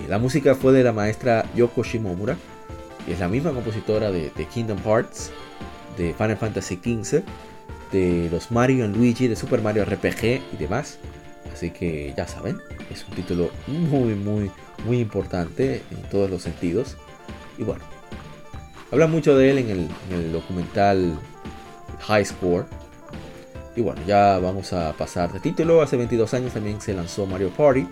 [0.08, 2.38] la música fue de la maestra Yoko Shimomura,
[3.06, 5.32] que es la misma compositora de, Kingdom Hearts,
[5.98, 7.24] de Final Fantasy XV,
[7.92, 11.00] de los Mario y Luigi, de Super Mario RPG y demás.
[11.54, 12.60] Así que ya saben,
[12.92, 14.52] es un título muy, muy,
[14.86, 16.98] muy importante en todos los sentidos.
[17.58, 17.84] Y bueno,
[18.92, 21.20] habla mucho de él en el, en el documental
[22.02, 22.66] High Score,
[23.80, 25.82] y bueno, ya vamos a pasar de título.
[25.82, 27.88] Hace 22 años también se lanzó Mario Party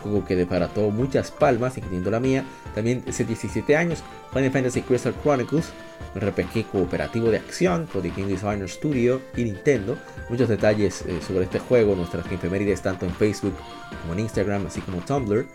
[0.00, 2.44] juego que deparató muchas palmas, incluyendo la mía.
[2.74, 5.70] También hace 17 años, Final Fantasy Crystal Chronicles,
[6.14, 9.96] un RPG cooperativo de acción por The Game Designer Studio y Nintendo.
[10.28, 13.54] Muchos detalles eh, sobre este juego, nuestras efemérides tanto en Facebook
[14.00, 15.46] como en Instagram, así como Tumblr.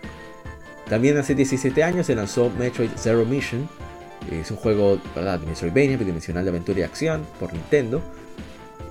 [0.90, 3.68] También hace 17 años se lanzó Metroid Zero Mission.
[4.32, 5.40] Es un juego ¿verdad?
[5.42, 8.02] Metroidvania bidimensional de aventura y acción por Nintendo.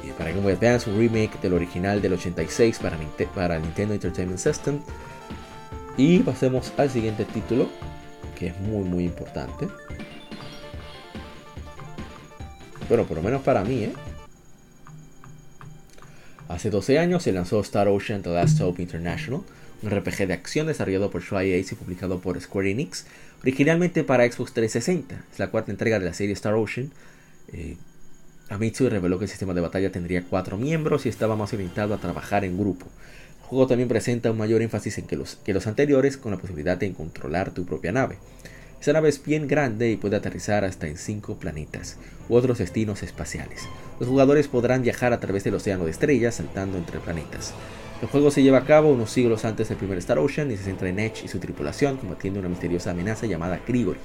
[0.07, 2.99] Y para Game Boy Advance, un remake del original del 86 para,
[3.35, 4.81] para Nintendo Entertainment System.
[5.97, 7.69] Y pasemos al siguiente título,
[8.37, 9.69] que es muy muy importante.
[12.89, 13.93] Bueno, por lo menos para mí, ¿eh?
[16.49, 19.41] Hace 12 años se lanzó Star Ocean The Last Hope International,
[19.83, 23.07] un RPG de acción desarrollado por Ace y publicado por Square Enix,
[23.43, 25.25] originalmente para Xbox 360.
[25.33, 26.91] Es la cuarta entrega de la serie Star Ocean.
[27.53, 27.77] Eh,
[28.51, 31.99] Amitsu reveló que el sistema de batalla tendría cuatro miembros y estaba más orientado a
[31.99, 32.87] trabajar en grupo.
[33.41, 36.39] El juego también presenta un mayor énfasis en que los, que los anteriores, con la
[36.39, 38.19] posibilidad de controlar tu propia nave.
[38.81, 41.97] Esta nave es bien grande y puede aterrizar hasta en 5 planetas
[42.29, 43.63] u otros destinos espaciales.
[43.99, 47.55] Los jugadores podrán viajar a través del océano de estrellas saltando entre planetas.
[48.03, 50.65] El juego se lleva a cabo unos siglos antes del primer Star Ocean y se
[50.65, 54.01] centra en Edge y su tripulación combatiendo una misteriosa amenaza llamada Grigori.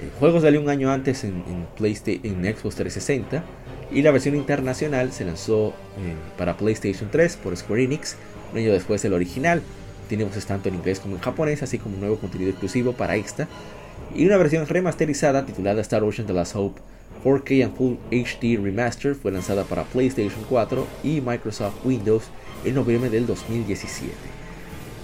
[0.00, 1.42] El juego salió un año antes en,
[1.76, 3.44] PlayStation, en Xbox 360
[3.92, 8.16] y la versión internacional se lanzó eh, para PlayStation 3 por Square Enix
[8.52, 9.60] un año después del original.
[10.08, 13.46] Tiene tanto en inglés como en japonés, así como un nuevo contenido exclusivo para Extra
[14.14, 16.80] y una versión remasterizada titulada Star Ocean The Last Hope
[17.22, 22.24] 4K and Full HD Remaster fue lanzada para PlayStation 4 y Microsoft Windows
[22.64, 24.39] en noviembre del 2017.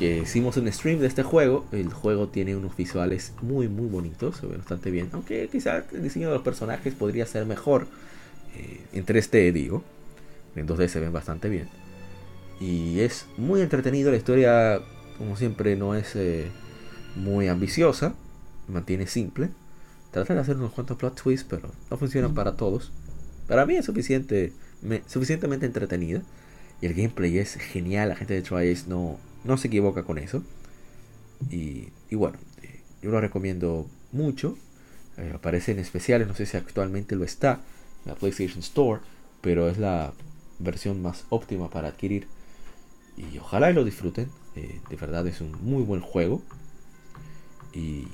[0.00, 4.46] Hicimos un stream de este juego, el juego tiene unos visuales muy muy bonitos, se
[4.46, 7.86] ve bastante bien, aunque quizás el diseño de los personajes podría ser mejor
[8.56, 9.82] eh, en 3D digo,
[10.54, 11.68] en 2D se ven bastante bien.
[12.60, 14.80] Y es muy entretenido, la historia
[15.18, 16.46] como siempre no es eh,
[17.14, 18.14] muy ambiciosa,
[18.68, 19.50] mantiene simple.
[20.10, 22.92] Trata de hacer unos cuantos plot twists, pero no funcionan para todos.
[23.46, 24.52] Para mí es suficiente,
[25.06, 26.22] suficientemente entretenida.
[26.80, 28.10] Y el gameplay es genial.
[28.10, 30.42] La gente de Tri no, no se equivoca con eso.
[31.50, 34.56] Y, bueno, eh, yo lo recomiendo mucho.
[35.16, 37.60] Eh, aparece en especiales, no sé si actualmente lo está
[38.04, 39.00] en la PlayStation Store,
[39.40, 40.12] pero es la
[40.58, 42.26] versión más óptima para adquirir.
[43.16, 44.28] Y ojalá y lo disfruten.
[44.54, 46.42] Eh, de verdad es un muy buen juego.
[47.72, 48.08] Y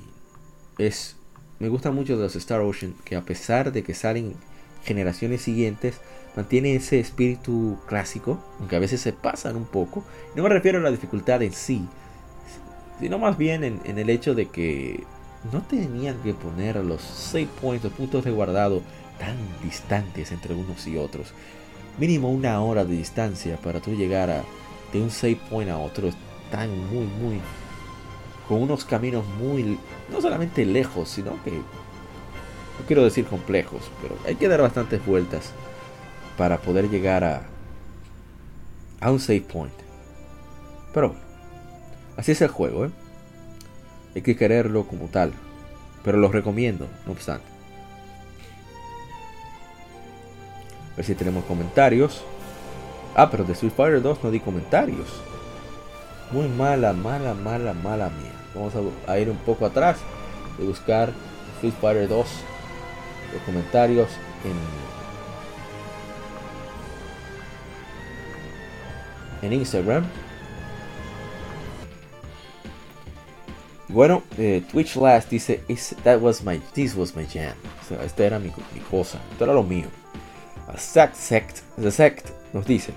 [0.77, 1.15] es
[1.63, 4.33] me gusta mucho de los Star Ocean que a pesar de que salen
[4.83, 6.01] generaciones siguientes
[6.35, 10.03] mantiene ese espíritu clásico aunque a veces se pasan un poco.
[10.35, 11.87] No me refiero a la dificultad en sí
[12.99, 15.03] sino más bien en, el hecho de que
[15.51, 18.81] no tenían que poner los save points los puntos de guardado
[19.19, 21.33] tan distantes entre unos y otros.
[21.99, 24.43] Mínimo una hora de distancia para tú llegar
[24.91, 26.09] de un save point a otro
[26.49, 27.41] tan muy muy
[28.47, 29.77] con unos caminos muy,
[30.11, 35.51] no solamente lejos, sino que, no quiero decir complejos, pero hay que dar bastantes vueltas
[36.37, 37.43] para poder llegar a,
[38.99, 39.73] a un save point.
[40.93, 41.23] Pero bueno,
[42.17, 42.91] así es el juego, ¿eh?
[44.15, 45.33] Hay que quererlo como tal,
[46.03, 47.53] pero lo recomiendo, no obstante.
[50.93, 52.23] A ver si tenemos comentarios.
[53.15, 55.07] Ah, pero de Street Fighter 2 no di comentarios.
[56.31, 58.31] Muy mala, mala, mala, mala mía.
[58.53, 58.73] Vamos
[59.07, 59.97] a, ir un poco atrás
[60.59, 61.11] y buscar
[61.55, 62.27] Street Fighter 2
[63.33, 64.09] los comentarios
[64.45, 64.82] en,
[69.43, 70.05] en Instagram.
[73.89, 75.61] Bueno, eh, Twitch Last dice,
[76.03, 77.53] that was my, this was my jam.
[78.03, 78.51] esta era mi,
[78.89, 79.85] cosa, esto era lo mío.
[80.67, 82.93] A Sect, Sect, The Sect nos dice,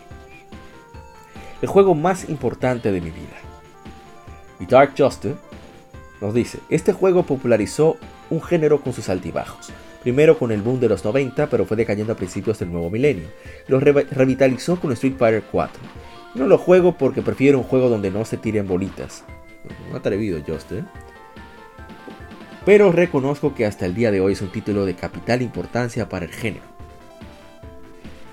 [1.61, 3.37] el juego más importante de mi vida.
[4.59, 5.37] Y Dark Justice
[6.21, 7.99] nos dice, este juego popularizó
[8.31, 9.71] un género con sus altibajos.
[10.03, 13.27] Primero con el boom de los 90, pero fue decayendo a principios del nuevo milenio.
[13.67, 16.06] Lo revitalizó con Street Fighter 4.
[16.37, 19.25] No lo juego porque prefiero un juego donde no se tiren bolitas.
[19.91, 20.87] Un atrevido Justin.
[22.67, 26.27] Pero reconozco que hasta el día de hoy es un título de capital importancia para
[26.27, 26.65] el género.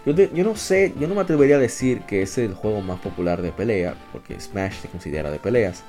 [0.06, 3.42] Yo, no sé, yo no me atrevería a decir que es el juego más popular
[3.42, 5.86] de pelea, porque Smash se considera de peleas.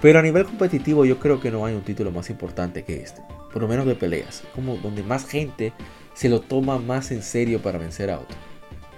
[0.00, 3.20] Pero a nivel competitivo yo creo que no hay un título más importante que este.
[3.52, 4.44] Por lo menos de peleas.
[4.54, 5.74] Como donde más gente
[6.14, 8.36] se lo toma más en serio para vencer a otro.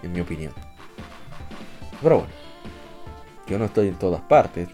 [0.05, 0.53] En mi opinión.
[2.01, 2.42] Pero bueno.
[3.53, 4.71] Yo no estoy en todas partes.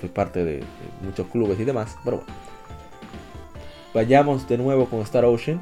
[0.00, 0.62] soy parte de,
[1.02, 1.96] muchos clubes y demás.
[2.04, 2.32] Pero bueno.
[3.92, 5.60] Vayamos de nuevo con Star Ocean.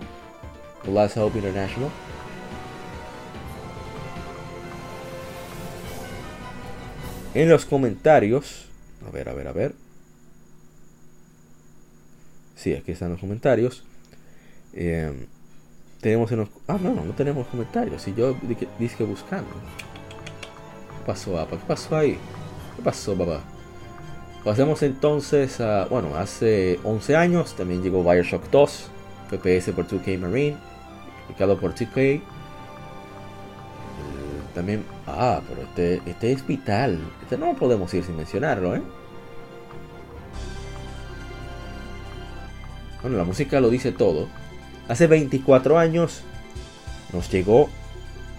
[0.85, 1.89] The Last Hope International.
[7.33, 8.67] En los comentarios
[9.09, 9.75] A ver, a ver, a ver.
[12.55, 13.83] Sí, aquí están los comentarios.
[14.75, 15.27] Eh,
[16.03, 16.51] tenemos en los...
[16.69, 18.03] Ah, no, no tenemos comentarios.
[18.03, 18.37] Si yo
[18.79, 19.49] dije buscando.
[20.99, 21.57] ¿Qué pasó, papá?
[21.57, 22.19] ¿Qué pasó ahí?
[22.77, 23.41] ¿Qué pasó, papá?
[24.45, 25.87] Pasemos entonces a...
[25.87, 28.89] Bueno, hace 11 años también llegó Bioshock 2.
[29.31, 30.57] FPS por 2K Marine.
[31.27, 31.97] Publicado por 2K.
[31.97, 32.23] Eh,
[34.55, 34.85] también...
[35.07, 36.99] Ah, pero este, este es vital.
[37.23, 38.83] Este no podemos ir sin mencionarlo, ¿eh?
[43.03, 44.29] Bueno, la música lo dice todo.
[44.89, 46.23] Hace 24 años
[47.13, 47.69] nos llegó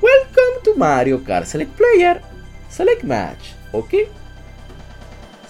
[0.02, 2.22] Welcome to Mario Kart Select Player
[2.70, 3.94] Select Match, ¿ok?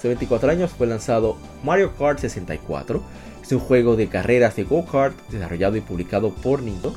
[0.04, 3.02] Hace 24 años fue lanzado Mario Kart 64.
[3.42, 6.94] Es un juego de carreras de go-kart desarrollado y publicado por Nintendo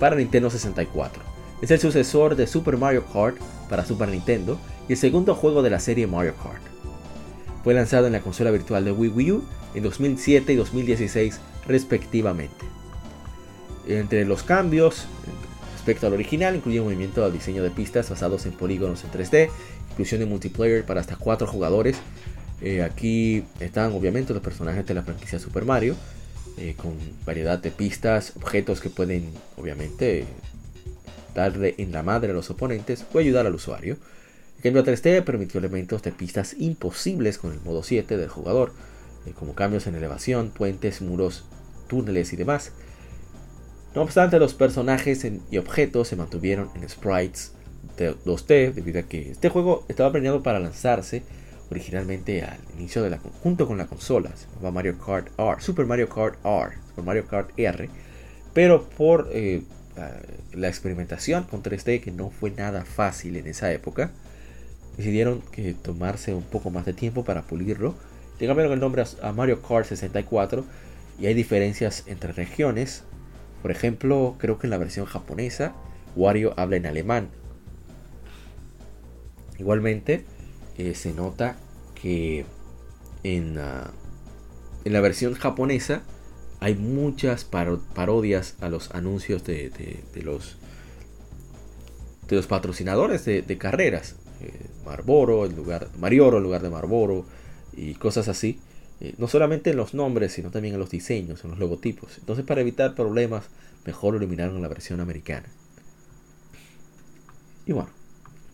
[0.00, 1.22] para Nintendo 64.
[1.62, 3.36] Es el sucesor de Super Mario Kart
[3.68, 4.58] para Super Nintendo
[4.88, 6.62] y el segundo juego de la serie Mario Kart.
[7.62, 12.66] Fue lanzado en la consola virtual de Wii U en 2007 y 2016 respectivamente.
[13.86, 15.06] Entre los cambios
[15.74, 19.48] respecto al original incluye un movimiento al diseño de pistas basados en polígonos en 3D,
[19.90, 21.96] inclusión de multiplayer para hasta 4 jugadores.
[22.60, 25.96] Eh, aquí están obviamente los personajes de la franquicia Super Mario,
[26.58, 30.26] eh, con variedad de pistas, objetos que pueden obviamente
[31.34, 33.96] darle en la madre a los oponentes o ayudar al usuario.
[34.56, 38.72] El cambio a 3D permitió elementos de pistas imposibles con el modo 7 del jugador,
[39.26, 41.44] eh, como cambios en elevación, puentes, muros,
[41.88, 42.72] túneles y demás.
[43.94, 47.52] No obstante, los personajes y objetos se mantuvieron en sprites
[47.96, 51.22] de 2D debido a que este juego estaba planeado para lanzarse
[51.70, 56.08] originalmente al inicio de la junto con la consola, se Mario Kart R, Super Mario
[56.08, 57.88] Kart R, Super Mario Kart R,
[58.52, 59.62] pero por eh,
[60.52, 64.10] la experimentación con 3D que no fue nada fácil en esa época,
[64.96, 67.94] decidieron que tomarse un poco más de tiempo para pulirlo.
[68.38, 70.64] Le cambiaron el nombre a Mario Kart 64
[71.20, 73.04] y hay diferencias entre regiones.
[73.62, 75.74] Por ejemplo, creo que en la versión japonesa
[76.16, 77.28] Wario habla en alemán.
[79.60, 80.24] Igualmente,
[80.78, 81.54] eh, se nota
[81.94, 82.46] que
[83.22, 83.90] en, ah,
[84.86, 86.02] en, la versión japonesa
[86.60, 89.70] hay muchas parodias a los anuncios de,
[90.22, 90.56] los
[92.26, 94.16] de los patrocinadores de, carreras.
[94.40, 94.50] Eh,
[94.86, 97.26] Marboro, en lugar, Marioro en lugar de Marboro
[97.76, 98.60] y cosas así.
[99.00, 102.16] Eh, no solamente en los nombres, sino también en los diseños, en los logotipos.
[102.16, 103.44] Entonces, para evitar problemas,
[103.84, 105.48] mejor lo eliminaron la versión americana.
[107.66, 107.90] Y bueno,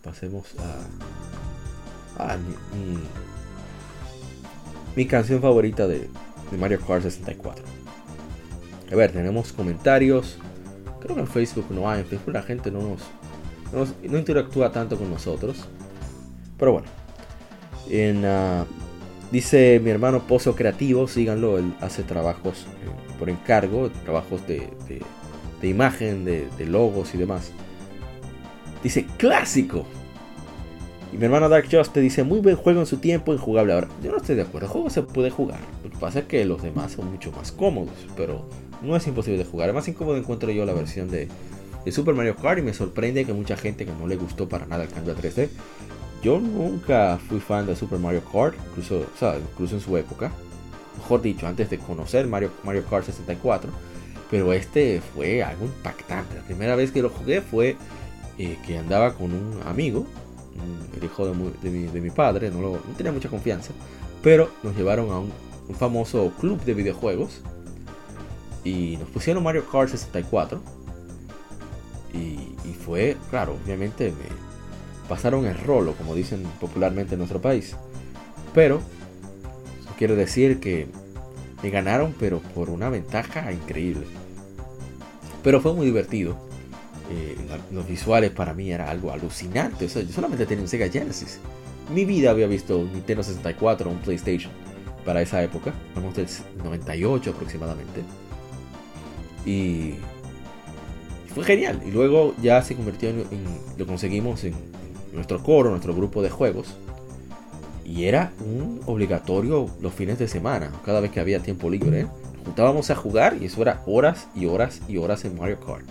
[0.03, 0.55] pasemos
[2.17, 2.55] a, mi,
[4.95, 6.09] mi, canción favorita de,
[6.51, 7.63] de Mario Kart 64.
[8.91, 10.37] A ver, tenemos comentarios.
[11.01, 12.01] Creo que en Facebook no hay.
[12.01, 15.65] En Facebook la gente no nos, no interactúa tanto con nosotros.
[16.57, 16.87] Pero bueno.
[17.89, 18.65] En, ah,
[19.31, 24.69] dice mi hermano Pozo Creativo, síganlo, él hace trabajos eh, por encargo, trabajos de,
[25.61, 27.51] de, imagen, de, logos y demás.
[28.83, 29.85] Dice clásico.
[31.13, 33.87] Y mi hermano Dark Just te dice muy buen juego en su tiempo, injugable ahora.
[34.03, 35.59] Yo no estoy de acuerdo, el juego se puede jugar.
[35.83, 38.47] Lo que pasa es que los demás son mucho más cómodos, pero
[38.81, 39.73] no es imposible de jugar.
[39.73, 41.27] Más incómodo encuentro yo la versión de,
[41.85, 44.65] de Super Mario Kart y me sorprende que mucha gente que no le gustó para
[44.65, 45.49] nada el cambio a 3D
[46.23, 49.05] yo nunca fui fan de Super Mario Kart, incluso,
[49.51, 50.31] incluso en su época.
[50.97, 53.69] Mejor dicho, antes de conocer Mario, Mario Kart 64.
[54.29, 56.35] Pero este fue algo impactante.
[56.35, 57.77] La primera vez que lo jugué fue
[58.37, 60.05] eh, que andaba con un amigo,
[60.97, 63.71] el hijo de, mi, padre, no, lo, tenía mucha confianza.
[64.23, 65.31] Pero nos llevaron a un,
[65.75, 67.41] famoso club de videojuegos.
[68.63, 70.61] Y nos pusieron Mario Kart 64.
[72.13, 72.17] Y,
[72.67, 74.47] y fue, claro, obviamente me,
[75.07, 77.75] pasaron el rolo, como dicen popularmente en nuestro país.
[78.53, 78.81] Pero,
[79.79, 80.87] eso quiere decir que
[81.63, 84.05] me ganaron, pero por una ventaja increíble.
[85.43, 86.46] Pero fue muy divertido.
[87.09, 87.37] Eh,
[87.71, 89.87] los visuales para mí era algo alucinante.
[89.87, 91.39] yo solamente tenía un Sega Genesis.
[91.93, 94.51] Mi vida había visto un Nintendo 64 o un PlayStation
[95.05, 95.73] para esa época.
[95.95, 96.27] Vamos del
[96.63, 98.01] 98 aproximadamente.
[99.45, 99.93] Y
[101.33, 101.81] fue genial.
[101.85, 103.23] Y luego ya se convirtió en
[103.77, 104.53] lo conseguimos en
[105.13, 106.75] nuestro coro, nuestro grupo de juegos.
[107.85, 112.07] Y era un obligatorio los fines de semana, cada vez que había tiempo libre.
[112.43, 115.85] Juntábamos a jugar y eso era horas y horas y horas en Mario Kart.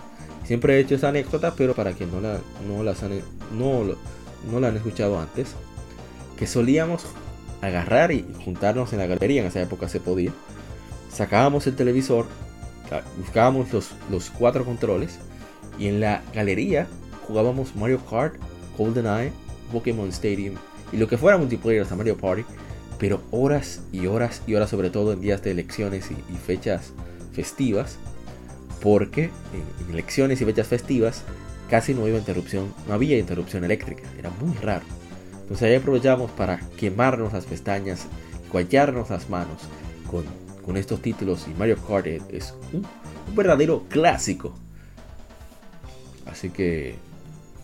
[0.47, 3.21] Siempre he hecho esa anécdota, pero para quien no la, no han,
[3.51, 3.95] no,
[4.49, 5.49] no la han escuchado antes,
[6.37, 7.05] que solíamos
[7.61, 10.31] agarrar y juntarnos en la galería, en esa época se podía.
[11.11, 12.25] Sacábamos el televisor,
[13.17, 15.19] buscábamos los, los cuatro controles
[15.77, 16.87] y en la galería
[17.27, 18.35] jugábamos Mario Kart
[18.77, 19.33] GoldenEye,
[19.71, 20.55] Pokémon Stadium
[20.91, 22.45] y lo que fuera multiplayer hasta Mario Party,
[22.99, 26.93] pero horas y horas y horas, sobre todo en días de elecciones y, fechas
[27.33, 27.97] festivas,
[28.81, 31.23] porque en, elecciones y fechas festivas
[31.69, 34.85] casi no había interrupción, no había interrupción eléctrica, era muy raro.
[35.41, 38.05] Entonces ahí aprovechamos para quemarnos las pestañas,
[38.51, 39.61] guayarnos las manos
[40.09, 40.25] con,
[40.75, 42.85] estos títulos y Mario Kart es un,
[43.33, 44.53] verdadero clásico.
[46.25, 46.95] Así que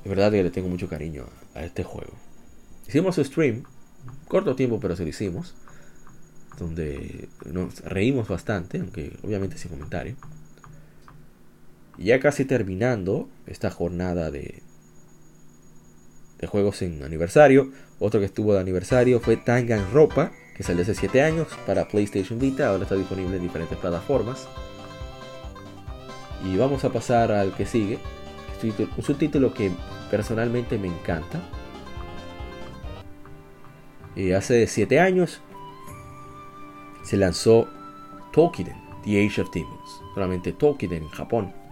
[0.03, 2.13] de verdad que le tengo mucho cariño a este juego.
[2.87, 3.63] Hicimos su stream,
[4.29, 5.53] corto tiempo pero se lo hicimos,
[6.57, 10.15] donde nos reímos bastante, aunque obviamente sin comentario.
[11.97, 14.61] Y ya casi terminando esta jornada de,
[16.39, 19.39] de juegos en aniversario, otro que estuvo de aniversario fue
[19.91, 24.47] Ropa que salió hace 7 años para PlayStation Vita, ahora está disponible en diferentes plataformas.
[26.45, 27.97] Y vamos a pasar al que sigue,
[28.97, 29.71] un subtítulo que
[30.11, 31.41] personalmente me encanta.
[34.15, 35.41] Y hace 7 años
[37.03, 37.67] se lanzó
[38.31, 41.62] Tokiden, The Age of Demons, solamente Tokiden en Japón.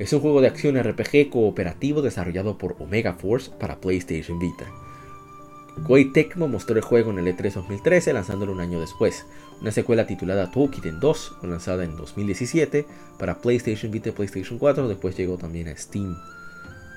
[0.00, 4.64] Es un juego de acción RPG cooperativo desarrollado por Omega Force para PlayStation Vita.
[5.86, 9.26] Koei Tecmo mostró el juego en el E3 2013, lanzándolo un año después.
[9.60, 12.86] Una secuela titulada Tokiden 2 fue lanzada en 2017
[13.18, 16.16] para PlayStation Vita y PlayStation 4, después llegó también a Steam.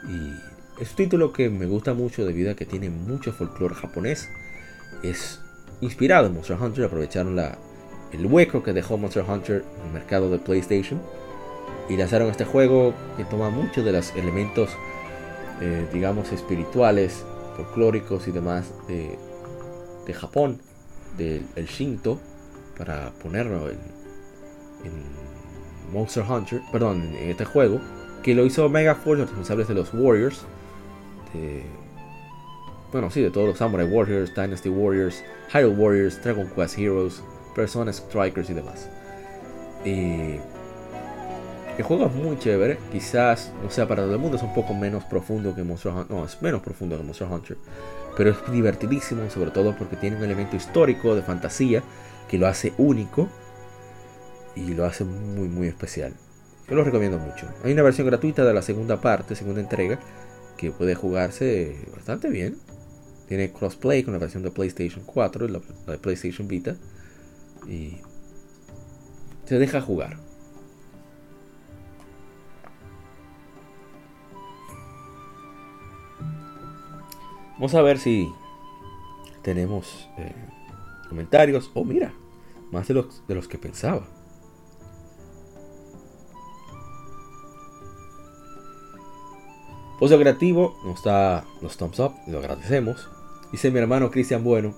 [0.08, 4.30] Y es un título que me gusta mucho debido a que tiene mucho folclore japonés.
[5.04, 5.42] Es
[5.82, 10.40] inspirado en Monster Hunter, aprovecharon el hueco que dejó Monster Hunter en el mercado de
[10.40, 11.02] PlayStation
[11.90, 14.70] y lanzaron este juego que toma muchos de los elementos,
[15.62, 17.24] eh, digamos, espirituales
[17.56, 20.60] folclóricos y demás de, Japón,
[21.18, 22.20] del Shinto,
[22.78, 23.94] para ponerlo en,
[25.92, 27.80] Monster Hunter, perdón, en este juego,
[28.24, 30.44] que lo hizo Mega Force, los responsables de los Warriors,
[32.94, 37.24] bueno, sí, de todos los Samurai Warriors, Dynasty Warriors, Hyrule Warriors, Dragon Quest Heroes,
[37.56, 38.88] Persona Strikers y demás.
[41.78, 44.74] El juego es muy chévere, quizás, no sea, para todo el mundo es un poco
[44.74, 47.58] menos profundo que Monster Hunter, no, es menos profundo que Monster Hunter,
[48.16, 51.82] pero es divertidísimo, sobre todo porque tiene un elemento histórico de fantasía
[52.30, 53.28] que lo hace único
[54.56, 56.14] y lo hace muy, muy especial.
[56.70, 57.48] Yo lo recomiendo mucho.
[57.64, 60.00] Hay una versión gratuita de la segunda parte, segunda entrega,
[60.58, 62.58] que puede jugarse bastante bien.
[63.28, 66.76] Tiene crossplay con la versión de PlayStation 4 y la de PlayStation Vita.
[67.68, 67.98] Y
[69.46, 70.18] se deja jugar.
[77.64, 78.30] Vamos a ver si
[79.42, 80.36] tenemos eh,
[81.08, 81.72] comentarios.
[81.74, 82.12] Oh, mira,
[82.74, 84.06] más de los, de los que pensaba.
[89.98, 93.08] Pozo Creativo nos da los thumbs up, lo agradecemos.
[93.54, 94.76] Dice mi hermano Cristian Bueno,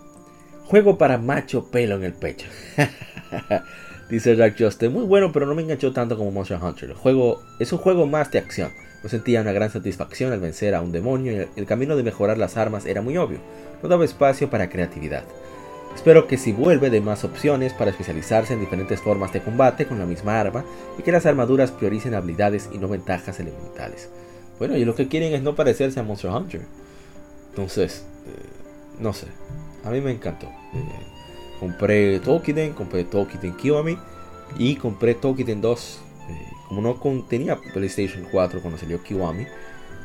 [0.65, 2.45] juego para macho pelo en el pecho.
[4.11, 6.91] Dice Jack Justin, muy bueno, pero no me enganchó tanto como Monster Hunter.
[6.91, 8.71] El juego es un juego más de acción.
[9.05, 12.39] No sentía una gran satisfacción al vencer a un demonio y el camino de mejorar
[12.39, 13.37] las armas era muy obvio.
[13.83, 15.25] No daba espacio para creatividad.
[15.93, 19.99] Espero que si vuelve de más opciones para especializarse en diferentes formas de combate con
[19.99, 20.65] la misma arma
[20.97, 24.09] y que las armaduras prioricen habilidades y no ventajas elementales.
[24.57, 26.61] Bueno, y lo que quieren es no parecerse a Monster Hunter.
[27.51, 29.27] Entonces, eh, no sé.
[29.83, 30.47] A mí me encantó.
[30.47, 33.99] Eh, compré Tokiden, compré Tokiden Kiwami
[34.57, 35.99] y compré Tokiden 2
[36.67, 36.95] como no
[37.27, 39.45] tenía PlayStation 4 cuando salió Kiwami,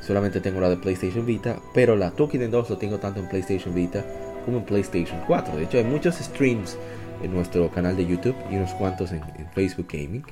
[0.01, 3.75] solamente tengo la de PlayStation Vita, pero la Tokiden 2 lo tengo tanto en PlayStation
[3.75, 4.05] Vita
[4.45, 5.57] como en PlayStation 4.
[5.57, 6.77] De hecho, hay muchos streams
[7.23, 9.23] en nuestro canal de YouTube y unos cuantos en,
[9.55, 10.25] Facebook Gaming.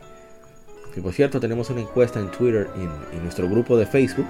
[0.96, 4.26] Y por cierto, tenemos una encuesta en Twitter y en, nuestro grupo de Facebook.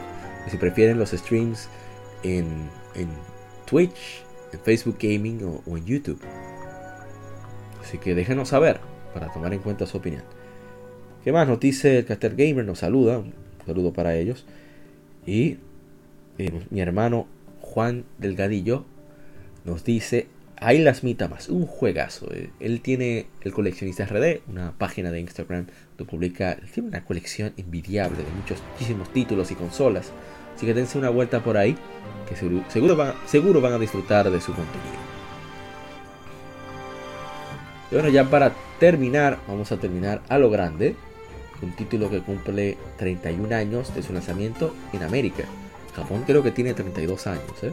[0.50, 1.68] si prefieren los streams
[2.22, 2.68] en,
[3.66, 6.20] Twitch, en Facebook Gaming o en YouTube.
[7.82, 8.80] Así que déjenos saber
[9.14, 10.22] para tomar en cuenta su opinión.
[11.28, 12.64] ¿Qué más nos dice el Caster Gamer?
[12.64, 13.34] Nos saluda, un
[13.66, 14.46] saludo para ellos.
[15.26, 15.58] Y
[16.38, 17.26] eh, mi hermano
[17.60, 18.86] Juan Delgadillo
[19.66, 20.26] nos dice,
[20.56, 22.32] hay las mitamas, un juegazo.
[22.32, 25.66] Eh, él tiene el coleccionista RD, una página de Instagram
[25.98, 30.12] donde publica, tiene una colección envidiable de muchos, muchísimos títulos y consolas.
[30.56, 31.76] Así que dense una vuelta por ahí,
[32.26, 34.96] que seguro, van, seguro van a disfrutar de su contenido.
[37.90, 40.96] Y bueno, ya para terminar, vamos a terminar a lo grande
[41.62, 45.44] un título que cumple 31 años de su lanzamiento en América.
[45.94, 47.72] Japón creo que tiene 32 años, ¿eh?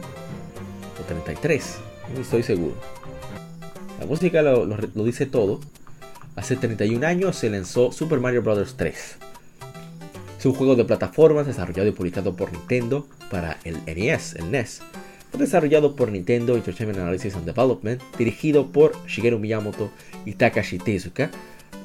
[1.00, 1.78] O 33,
[2.14, 2.74] no estoy seguro.
[4.00, 4.66] La música lo,
[5.04, 5.60] dice todo.
[6.34, 8.76] Hace 31 años se lanzó Super Mario Bros.
[8.76, 9.16] 3.
[10.38, 14.82] Es un juego de plataformas desarrollado y publicado por Nintendo para el NES, el NES.
[15.30, 19.90] Fue desarrollado por Nintendo Entertainment Analysis and Development, dirigido por Shigeru Miyamoto
[20.24, 21.30] y Takashi Tezuka.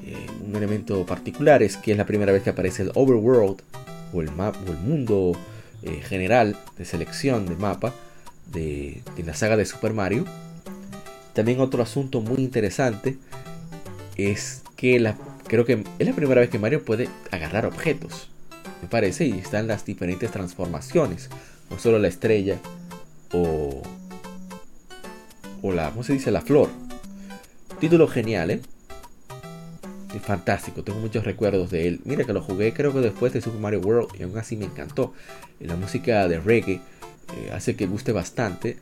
[0.03, 3.61] Eh, un elemento particular es que es la primera vez que aparece el overworld
[4.13, 5.33] o el, o el mundo
[5.83, 7.93] eh, general de selección de mapa
[8.51, 10.25] de, de la saga de Super Mario.
[11.33, 13.17] También otro asunto muy interesante
[14.17, 15.15] es que la,
[15.47, 18.29] creo que es la primera vez que Mario puede agarrar objetos,
[18.81, 21.29] me parece, y están las diferentes transformaciones,
[21.69, 22.57] no solo la estrella
[23.31, 23.81] o,
[25.61, 26.31] o la, ¿cómo se dice?
[26.31, 26.69] La flor.
[27.79, 28.61] Título genial, ¿eh?
[30.19, 32.01] Fantástico, tengo muchos recuerdos de él.
[32.05, 34.65] Mira que lo jugué creo que después de Super Mario World y aún así me
[34.65, 35.13] encantó.
[35.59, 38.77] La música de reggae eh, hace que guste bastante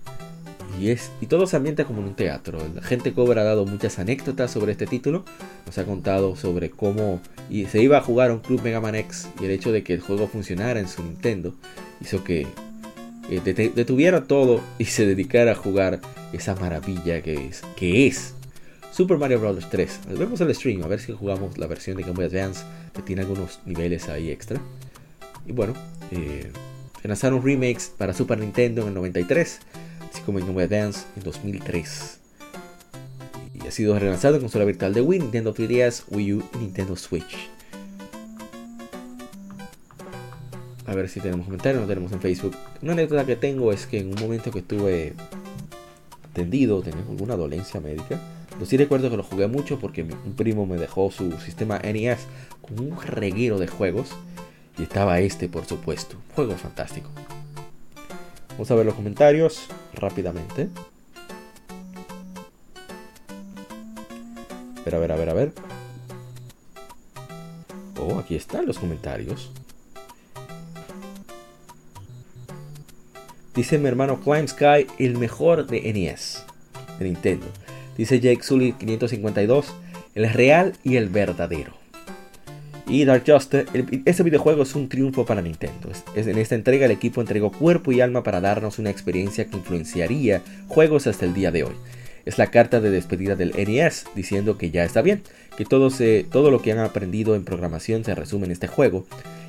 [0.79, 2.59] y, es, y todo se ambienta como en un teatro.
[2.73, 5.25] La gente Cobra ha dado muchas anécdotas sobre este título.
[5.65, 8.95] Nos ha contado sobre cómo y se iba a jugar a un Club Mega Man
[8.95, 11.53] X y el hecho de que el juego funcionara en su Nintendo
[12.01, 12.47] hizo que
[13.29, 15.99] eh, detuviera todo y se dedicara a jugar
[16.33, 18.33] esa maravilla que es, que es
[18.91, 19.69] Super Mario Bros.
[19.69, 19.99] 3.
[20.17, 22.63] Vemos el stream a ver si jugamos la versión de Game Boy Advance
[22.93, 24.59] que tiene algunos niveles ahí extra.
[25.45, 25.73] Y bueno,
[26.11, 26.51] eh,
[27.03, 29.59] lanzaron remakes para Super Nintendo en el 93
[30.11, 32.19] así como en Game Boy Advance en 2003.
[33.53, 36.95] Y ha sido relanzado en consola virtual de Wii, Nintendo 3DS, Wii U y Nintendo
[36.95, 37.49] Switch.
[40.85, 42.55] A ver si tenemos comentarios, no tenemos en Facebook.
[42.81, 45.13] Una anécdota que tengo es que en un momento que estuve
[46.33, 48.19] tendido, tenía alguna dolencia médica.
[48.59, 52.19] Pero sí recuerdo que lo jugué mucho porque un primo me dejó su sistema NES
[52.59, 54.09] con un reguero de juegos.
[54.77, 56.17] Y estaba este, por supuesto.
[56.35, 57.09] Juego fantástico.
[58.49, 60.67] Vamos a ver los comentarios rápidamente.
[64.75, 65.53] A ver, a ver, a ver, a ver.
[67.97, 69.51] Oh, aquí están los comentarios.
[73.55, 76.43] Dice mi hermano Climb Sky, el mejor de NES,
[76.99, 77.47] de Nintendo.
[77.99, 79.75] Dice Jake Sully 552,
[80.15, 81.73] el real y el verdadero.
[82.87, 83.65] Y Dark Justice,
[84.05, 85.89] este videojuego es un triunfo para Nintendo.
[86.15, 90.41] en esta entrega el equipo entregó cuerpo y alma para darnos una experiencia que influenciaría
[90.69, 91.73] juegos hasta el día de hoy.
[92.23, 95.21] Es la carta de despedida del NES diciendo que ya está bien,
[95.57, 99.05] que todo, se, todo lo que han aprendido en programación se resume en este juego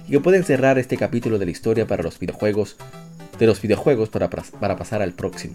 [0.08, 2.78] y que pueden cerrar este capítulo de la historia para los videojuegos
[3.38, 5.54] de los videojuegos para, para pasar al próximo.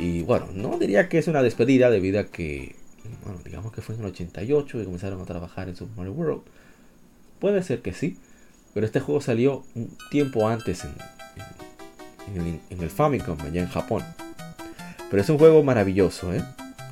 [0.00, 2.74] Y bueno, no diría que es una despedida debido a que,
[3.22, 6.42] bueno, digamos que fue en el 88 y comenzaron a trabajar en Super Mario World.
[7.38, 8.16] Puede ser que sí,
[8.72, 14.02] pero este juego salió un tiempo antes en, el, Famicom, allá en Japón.
[15.10, 16.42] Pero es un juego maravilloso, ¿eh?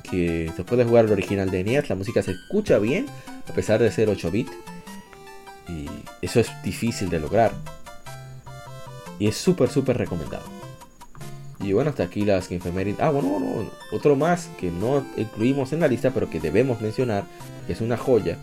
[0.03, 3.07] que se puede jugar el original de NES, la música se escucha bien,
[3.49, 4.49] a pesar de ser 8 bit.
[5.67, 5.87] Y
[6.21, 7.53] eso es difícil de lograr.
[9.17, 10.58] Y es súper, súper recomendado.
[11.61, 15.87] Y bueno, hasta aquí las Game Ah, bueno, otro más que no incluimos en la
[15.87, 17.25] lista, pero que debemos mencionar,
[17.67, 18.37] que es una joya,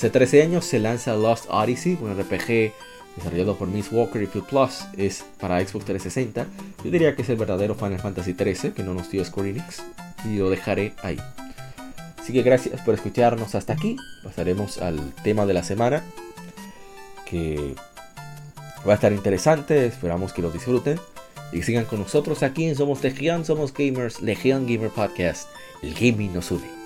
[0.00, 2.72] Hace 13 años se lanza Lost Odyssey, un RPG
[3.16, 6.46] desarrollado por Miss Walker y Phil Plus, es para Xbox 360.
[6.82, 9.82] Yo diría que es el verdadero Final Fantasy XIII que no nos dio Square Enix
[10.24, 11.18] y lo dejaré ahí.
[12.18, 13.96] Así que gracias por escucharnos hasta aquí.
[14.24, 16.02] Pasaremos al tema de la semana
[17.26, 17.74] que
[18.88, 19.84] va a estar interesante.
[19.84, 20.98] Esperamos que lo disfruten
[21.52, 25.48] y sigan con nosotros aquí en Somos Legion, Somos Gamers, Legion Gamer Podcast.
[25.82, 26.80] El gaming nos une.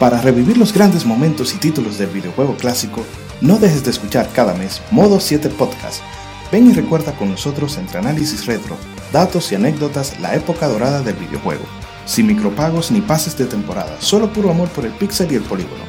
[0.00, 3.04] Para revivir los grandes momentos y títulos del videojuego clásico,
[3.42, 6.02] no dejes de escuchar cada mes Modo 7 Podcast.
[6.50, 8.76] Ven y recuerda con nosotros entre análisis retro,
[9.12, 11.79] datos y anécdotas la época dorada del videojuego.
[12.10, 15.84] Sin micropagos ni pases de temporada, solo puro amor por el pixel y el polígono.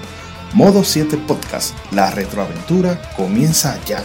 [0.53, 4.03] Modo 7 Podcast, la retroaventura comienza ya.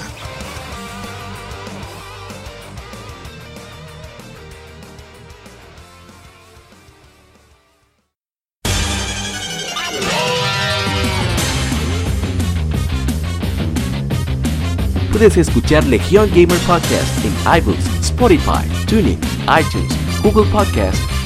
[15.13, 19.93] Puedes escuchar Legion Gamer Podcast en iBooks, Spotify, Tuning, iTunes,
[20.23, 21.16] Google Podcast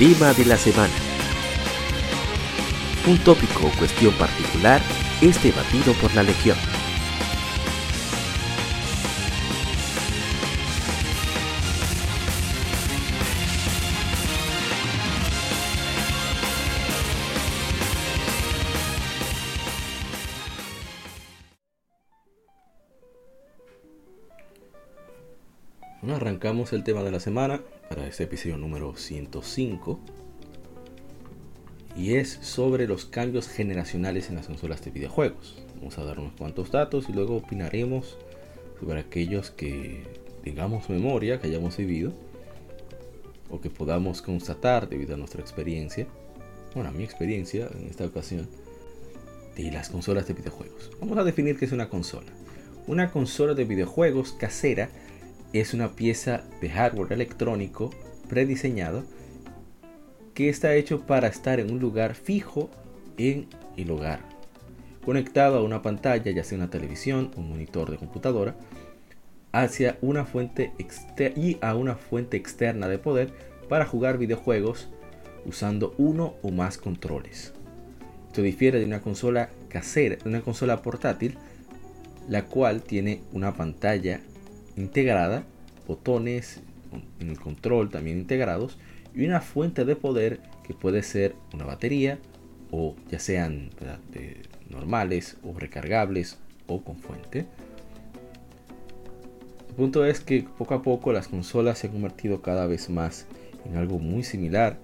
[0.00, 0.94] Tema de la semana.
[3.06, 4.80] Un tópico o cuestión particular
[5.20, 6.56] es debatido por la Legión.
[26.10, 29.98] Arrancamos el tema de la semana para este episodio número 105
[31.96, 35.60] y es sobre los cambios generacionales en las consolas de videojuegos.
[35.74, 38.16] Vamos a dar unos cuantos datos y luego opinaremos
[38.78, 40.04] sobre aquellos que
[40.44, 42.12] tengamos memoria, que hayamos vivido
[43.50, 46.06] o que podamos constatar debido a nuestra experiencia,
[46.76, 48.48] bueno, a mi experiencia en esta ocasión,
[49.56, 50.92] de las consolas de videojuegos.
[51.00, 52.30] Vamos a definir qué es una consola.
[52.86, 54.90] Una consola de videojuegos casera
[55.52, 57.90] es una pieza de hardware electrónico
[58.28, 59.04] prediseñado
[60.34, 62.70] que está hecho para estar en un lugar fijo
[63.18, 64.20] en el hogar,
[65.04, 68.54] conectado a una pantalla, ya sea una televisión un monitor de computadora,
[69.52, 70.72] hacia una fuente
[71.36, 73.32] y a una fuente externa de poder
[73.68, 74.88] para jugar videojuegos
[75.44, 77.52] usando uno o más controles.
[78.28, 81.36] Esto difiere de una consola casera, una consola portátil,
[82.28, 84.20] la cual tiene una pantalla
[84.80, 85.44] integrada,
[85.86, 86.60] botones
[87.20, 88.78] en el control también integrados
[89.14, 92.18] y una fuente de poder que puede ser una batería
[92.70, 93.70] o ya sean
[94.68, 97.46] normales o recargables o con fuente.
[99.68, 103.26] El punto es que poco a poco las consolas se han convertido cada vez más
[103.64, 104.78] en algo muy similar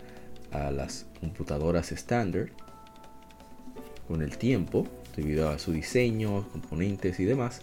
[0.53, 2.51] a las computadoras estándar
[4.09, 4.87] con el tiempo
[5.17, 7.63] debido a su diseño, componentes y demás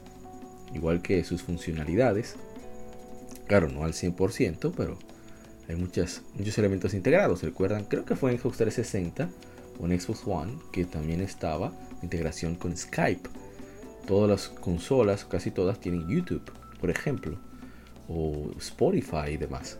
[0.74, 2.36] igual que sus funcionalidades.
[3.48, 4.98] Claro, no al 100%, pero
[5.68, 7.44] hay muchas, muchos elementos integrados.
[7.44, 9.30] Recuerdan, creo que fue en Xbox 360
[9.80, 11.72] o en Xbox One que también estaba
[12.02, 13.30] integración con Skype.
[14.06, 17.38] Todas las consolas, casi todas, tienen YouTube, por ejemplo,
[18.10, 19.78] o Spotify y demás.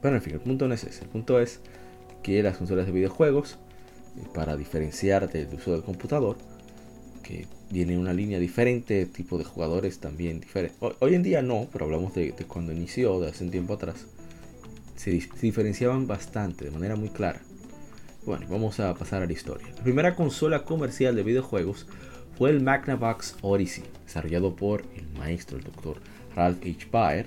[0.00, 1.04] Pero en fin, el punto no es ese.
[1.04, 1.60] El punto es
[2.22, 3.58] que las consolas de videojuegos,
[4.16, 6.36] eh, para diferenciar del uso del computador,
[7.22, 10.76] que viene una línea diferente, tipo de jugadores también diferente.
[11.00, 14.06] Hoy en día no, pero hablamos de, cuando inició, de hace un tiempo atrás.
[14.94, 15.10] Se,
[15.42, 17.40] diferenciaban bastante, de manera muy clara.
[18.24, 19.66] Bueno, vamos a pasar a la historia.
[19.76, 21.88] La primera consola comercial de videojuegos
[22.38, 25.96] fue el Magnavox Odyssey, desarrollado por el maestro, el doctor
[26.36, 26.86] Ralph H.
[26.92, 27.26] Baer,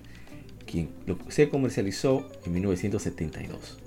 [0.66, 0.90] quien
[1.28, 3.80] se comercializó en 1972.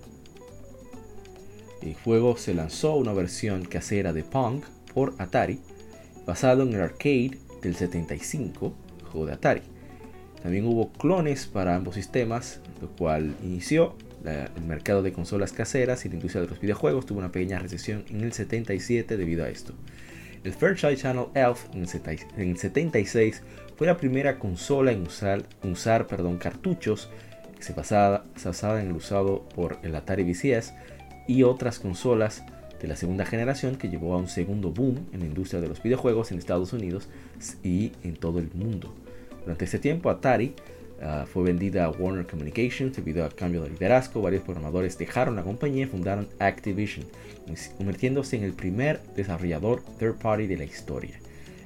[1.81, 4.61] El juego se lanzó una versión casera de Pong
[4.93, 5.59] por Atari
[6.27, 8.73] basado en el arcade del 75,
[9.11, 9.63] juego de Atari.
[10.43, 13.95] También hubo clones para ambos sistemas, lo cual inició
[14.25, 18.05] el mercado de consolas caseras y la industria de los videojuegos tuvo una pequeña recesión
[18.11, 19.75] en el 77 debido a esto.
[20.45, 23.43] El Fairchild Channel Elf en el 76
[23.77, 27.11] fue la primera consola en usar, usar perdón, cartuchos
[27.57, 30.73] que se basaba, se basaba en el usado por el Atari VCS
[31.29, 32.43] y otras consolas
[32.81, 35.83] de la segunda generación que llevó a un segundo boom en la industria de los
[35.83, 37.09] videojuegos en Estados Unidos
[37.63, 38.95] y en todo el mundo.
[39.43, 40.55] Durante este tiempo Atari
[41.03, 44.23] ah, fue vendida a Warner Communications debido al cambio de liderazgo.
[44.23, 47.07] Varios programadores dejaron la compañía y fundaron Activision,
[47.77, 51.19] convirtiéndose en el primer desarrollador third party de la historia.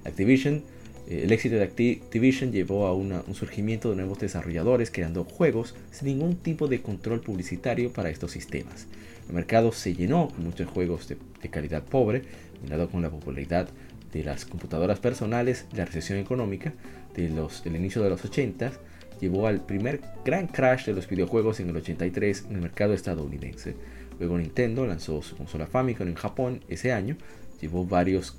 [0.05, 0.63] Activision
[1.09, 6.09] eh, el éxito de Activision llevó a un surgimiento de nuevos desarrolladores creando juegos sin
[6.09, 8.87] ningún tipo de control publicitario para estos sistemas.
[9.29, 11.17] El mercado se llenó con muchos juegos de,
[11.51, 12.23] calidad pobre,
[12.53, 13.69] combinado con la popularidad
[14.13, 16.73] de las computadoras personales la recesión económica
[17.15, 18.73] de del inicio de los 80
[19.21, 23.75] llevó al primer gran crash de los videojuegos en el 83 en el mercado estadounidense.
[24.19, 27.17] Luego Nintendo lanzó su consola Famicom en Japón ese año,
[27.61, 28.37] llevó varios,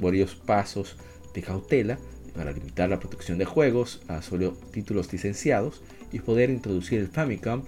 [0.00, 0.96] varios pasos
[1.34, 1.98] de cautela
[2.34, 7.62] para limitar la protección de juegos a solo títulos licenciados y poder introducir el Famicom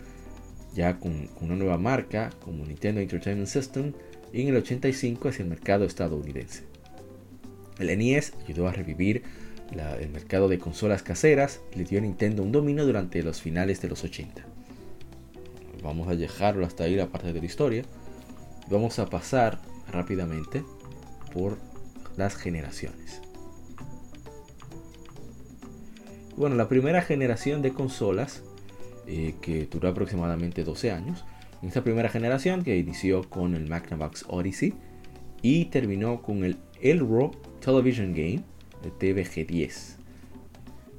[0.76, 3.92] ya con, una nueva marca como Nintendo Entertainment System
[4.32, 6.64] y en el 85 hacia el mercado estadounidense.
[7.78, 9.22] El NES ayudó a revivir
[10.00, 13.88] el mercado de consolas caseras le dio a Nintendo un dominio durante los finales de
[13.88, 14.44] los 80.
[15.82, 17.82] Vamos a dejarlo hasta ahí la parte de la historia.
[18.70, 19.58] Vamos a pasar
[19.90, 20.62] rápidamente
[21.32, 21.58] por
[22.16, 23.20] las generaciones.
[26.36, 28.42] Bueno, la primera generación de consolas
[29.06, 31.24] eh, que duró aproximadamente 12 años.
[31.62, 34.74] En esta primera generación que inició con el Magnavox Odyssey
[35.42, 37.30] y terminó con el Elro
[37.60, 38.42] Television Game,
[38.84, 39.96] el TVG10,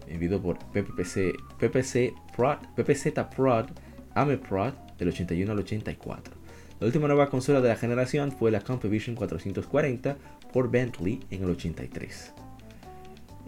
[0.08, 3.68] enviado por PPC, PPC Prod, PPZ Prod,
[4.16, 6.34] AMEPROD del 81 al 84.
[6.80, 10.18] La última nueva consola de la generación fue la Competition 440
[10.54, 12.34] por Bentley en el 83.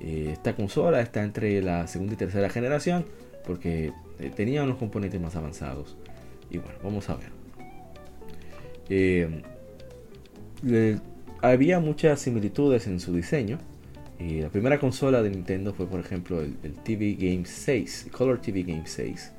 [0.02, 3.06] Eh, esta consola está entre la segunda y tercera generación
[3.46, 3.92] porque
[4.36, 5.98] tenía unos componentes más avanzados.
[6.50, 7.30] Y bueno, vamos a ver.
[8.90, 9.42] Eh,
[11.42, 13.60] había muchas similitudes en su diseño.
[14.20, 18.84] la primera consola de Nintendo fue, por ejemplo, el, TV Game 6, Color TV Game
[18.86, 19.32] 6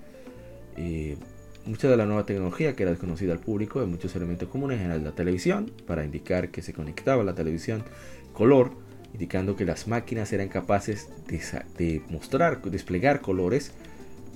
[1.66, 5.04] mucha de la nueva tecnología que era desconocida al público de muchos elementos comunes en
[5.04, 7.84] la televisión para indicar que se conectaba la televisión
[8.32, 8.72] color
[9.12, 13.72] indicando que las máquinas eran capaces de, mostrar desplegar colores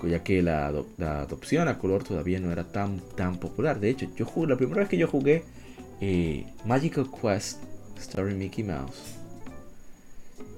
[0.02, 4.26] ya que la, adopción a color todavía no era tan, tan popular de hecho yo
[4.26, 5.44] jugué, la primera vez que yo jugué
[6.00, 7.62] eh, Magical Quest
[7.98, 9.16] starring Mickey Mouse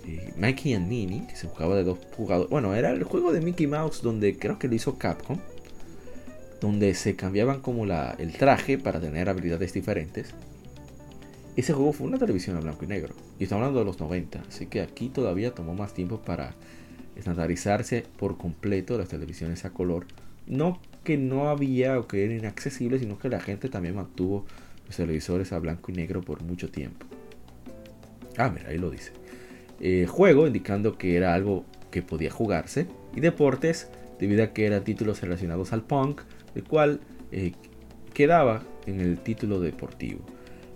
[0.06, 3.40] eh, Mickey and Minnie que se jugaba de dos jugadores bueno era el juego de
[3.40, 5.38] Mickey Mouse donde creo que lo hizo Capcom
[6.60, 10.34] donde se cambiaban como la, el traje para tener habilidades diferentes.
[11.56, 13.14] Ese juego fue una televisión a blanco y negro.
[13.38, 14.42] Y estamos hablando de los 90.
[14.48, 16.54] Así que aquí todavía tomó más tiempo para
[17.16, 20.06] estandarizarse por completo las televisiones a color.
[20.46, 24.44] No que no había o que eran inaccesibles, sino que la gente también mantuvo
[24.86, 27.06] los televisores a blanco y negro por mucho tiempo.
[28.36, 29.12] Ah, mira, ahí lo dice.
[29.80, 32.86] Eh, juego, indicando que era algo que podía jugarse.
[33.14, 33.88] Y deportes,
[34.18, 36.22] debido a que eran títulos relacionados al punk,
[36.54, 37.00] el cual
[37.32, 37.52] eh,
[38.12, 40.20] quedaba en el título deportivo.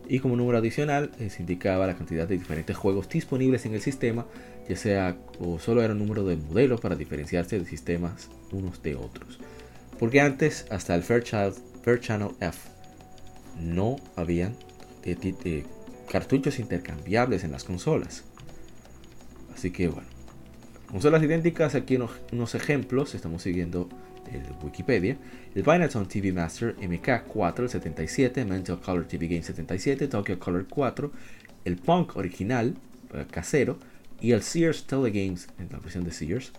[0.08, 3.80] Y como número adicional eh, se indicaba la cantidad de diferentes juegos disponibles en el
[3.80, 4.26] sistema,
[4.70, 8.94] ya sea o solo era un número de modelos para diferenciarse de sistemas unos de
[8.94, 9.40] otros.
[9.98, 11.56] Porque antes, hasta el Fairchild,
[12.00, 12.70] Channel F,
[13.60, 14.54] no habían
[15.02, 15.64] eh,
[16.08, 18.22] cartuchos intercambiables en las consolas.
[19.52, 20.06] Así que bueno,
[20.88, 21.98] consolas idénticas, aquí
[22.30, 23.88] unos ejemplos, estamos siguiendo
[24.32, 25.16] el Wikipedia,
[25.52, 31.10] el Binatone TV Master MK4 el 77, Mental Color TV Game 77, Tokyo Color 4,
[31.64, 32.76] el Punk original
[33.12, 33.89] eh, casero
[34.20, 36.52] y el Sears Telegames en la versión de Sears.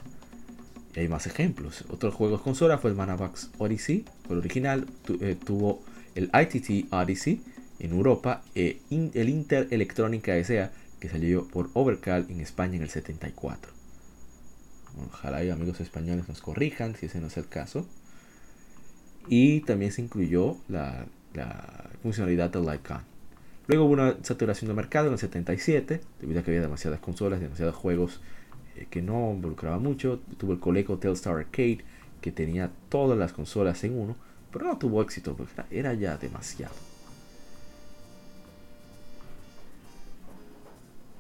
[0.96, 1.86] Y hay más ejemplos.
[1.90, 4.88] Otros juegos consola fue el Manavax Odyssey, el original
[5.22, 5.84] eh, tuvo
[6.16, 7.42] el ITT Odyssey
[7.80, 10.72] en Europa, e el Inter Electrónica S.A.
[11.00, 13.72] que salió por Overcall en España en el 74.
[15.08, 17.88] Ojalá hay amigos españoles nos corrijan si ese no es el caso.
[19.28, 21.06] Y también se incluyó la,
[22.02, 23.11] funcionalidad del Lycon.
[23.72, 27.40] Luego hubo una saturación de mercado en el 77, debido a que había demasiadas consolas,
[27.40, 28.20] demasiados juegos
[28.76, 30.20] eh, que no involucraban mucho.
[30.38, 31.78] Tuvo el Coleco Telstar Arcade,
[32.20, 34.18] que tenía todas las consolas en uno,
[34.52, 36.74] pero no tuvo éxito porque era ya demasiado.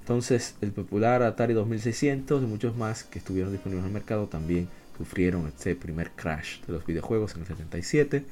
[0.01, 4.67] Entonces, el popular Atari 2600 y muchos más que estuvieron disponibles en el mercado también
[4.97, 8.25] sufrieron este primer crash de los videojuegos en el 77,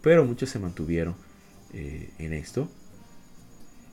[0.00, 1.16] pero muchos se mantuvieron
[1.74, 2.70] eh, en esto.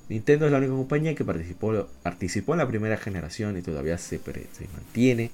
[0.10, 4.20] Nintendo es la única compañía que participó, participó en la primera generación y todavía se,
[4.20, 5.32] se mantiene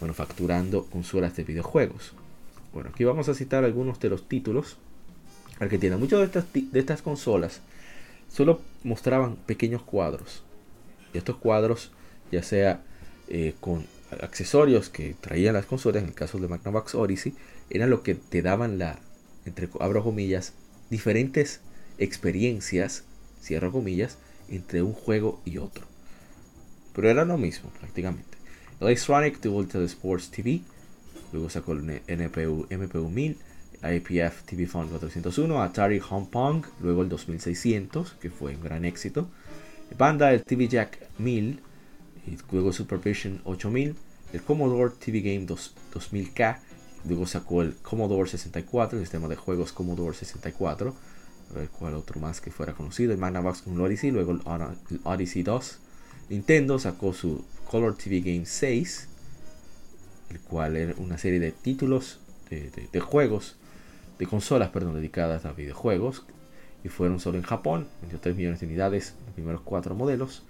[0.00, 2.12] manufacturando consolas de videojuegos.
[2.72, 4.76] Bueno, aquí vamos a citar algunos de los títulos
[5.60, 6.00] al que tienen.
[6.00, 7.60] Muchas de estas, de estas consolas
[8.28, 10.42] solo mostraban pequeños cuadros
[11.12, 11.92] y estos cuadros,
[12.30, 12.82] ya sea
[13.28, 13.86] eh, con
[14.20, 17.34] accesorios que traían las consolas, en el caso de Magnavox Odyssey,
[17.70, 18.98] eran lo que te daban la,
[19.44, 20.54] entre abro comillas,
[20.90, 21.60] diferentes
[21.98, 23.04] experiencias,
[23.42, 24.18] cierro comillas,
[24.48, 25.84] entre un juego y otro.
[26.94, 28.38] Pero era lo mismo prácticamente.
[28.80, 30.60] Electronic tuvo el Sports TV,
[31.32, 33.38] luego sacó el NPU, MPU 1000,
[33.82, 39.28] IPF TV Phone 401, Atari Home Pong, luego el 2600, que fue un gran éxito.
[39.96, 41.60] Banda el TV Jack 1000,
[42.26, 43.94] y luego Supervision 8000,
[44.32, 46.58] el Commodore TV Game 2000K,
[47.06, 50.94] luego sacó el Commodore 64, el sistema de juegos Commodore 64,
[51.54, 54.40] a ver cuál otro más que fuera conocido, el Magnavox con Odyssey, luego el
[55.04, 55.78] Odyssey 2.
[56.30, 59.08] Nintendo sacó su Color TV Game 6,
[60.30, 63.56] el cual era una serie de títulos de, de juegos,
[64.18, 66.24] de consolas, perdón, dedicadas a videojuegos,
[66.84, 70.42] y fueron solo en Japón, 23 millones de unidades, los primeros cuatro modelos.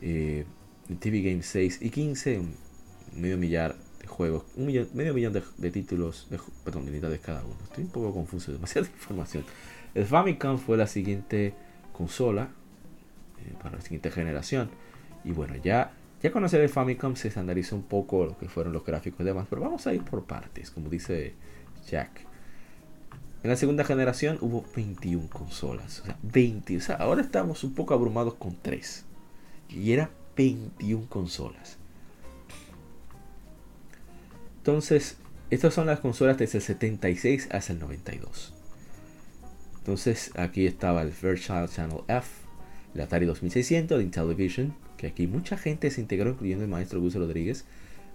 [0.00, 0.44] Eh,
[0.98, 2.42] TV Game 6 y 15,
[3.14, 7.44] medio millar de juegos, un millón, medio millón de, títulos, de, perdón, de unidades cada
[7.44, 7.56] uno.
[7.64, 9.44] Estoy un poco confuso, demasiada información.
[9.94, 11.54] El Famicom fue la siguiente
[11.92, 12.48] consola
[13.38, 14.70] eh, para la siguiente generación.
[15.24, 18.84] Y bueno, ya, ya conocer el Famicom se estandarizó un poco lo que fueron los
[18.84, 21.34] gráficos y demás, pero vamos a ir por partes, como dice
[21.88, 22.26] Jack.
[23.42, 26.00] En la segunda generación hubo 21 consolas.
[26.00, 26.76] O sea, 20.
[26.76, 29.04] O sea, ahora estamos un poco abrumados con 3.
[29.70, 31.78] Y era 21 consolas.
[34.58, 35.16] Entonces,
[35.48, 38.52] estas son las consolas desde el 76 hasta el 92.
[39.80, 42.28] Entonces aquí estaba el Fairchild Channel F,
[42.94, 47.14] el Atari 2600, el Intellivision, que aquí mucha gente se integró, incluyendo el maestro Gus
[47.14, 47.64] Rodríguez,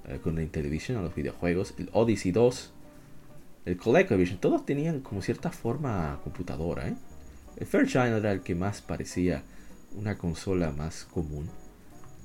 [0.07, 2.71] eh, con el Intellivision a los videojuegos, el Odyssey 2,
[3.65, 6.87] el ColecoVision, todos tenían como cierta forma computadora.
[6.87, 6.95] ¿eh?
[7.57, 9.41] El Fairchild era el que más parecía
[9.95, 11.49] una consola más común.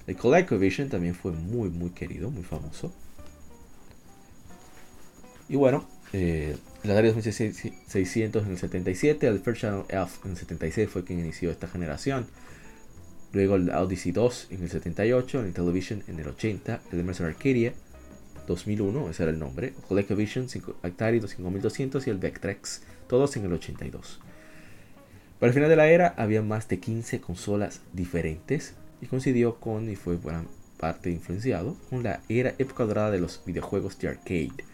[0.06, 2.92] El ColecoVision también fue muy muy querido, muy famoso.
[5.48, 11.04] Y bueno, eh, Atari 2600 en el 77, el Fairchild Elf en el 76 fue
[11.04, 12.26] quien inició esta generación.
[13.32, 17.74] Luego el Odyssey 2 en el 78, el Intellivision en el 80, el Emerson Arcadia
[18.46, 20.48] 2001, ese era el nombre, ColecoVision,
[20.82, 24.18] Atari 5200 y el Vectrex, todos en el 82.
[25.38, 29.88] Para el final de la era había más de 15 consolas diferentes y coincidió con
[29.88, 30.44] y fue buena
[30.78, 34.69] parte influenciado con la era época dorada de los videojuegos de arcade.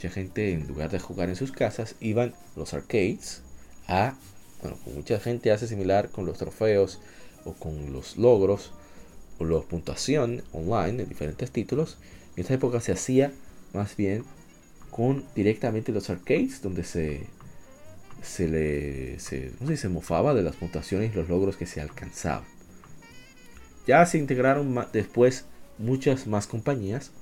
[0.00, 3.42] Mucha gente en lugar de jugar en sus casas iban los arcades
[3.86, 4.14] a,
[4.62, 6.98] bueno, mucha gente hace similar con los trofeos
[7.44, 8.72] o con los logros
[9.38, 11.98] o la puntuación online en diferentes títulos.
[12.34, 13.30] En esta época se hacía
[13.74, 14.24] más bien
[14.90, 17.26] con directamente los arcades donde se
[18.22, 22.46] se le se, se mofaba de las puntuaciones y los logros que se alcanzaban.
[23.86, 25.44] Ya se integraron después
[25.76, 27.12] muchas más compañías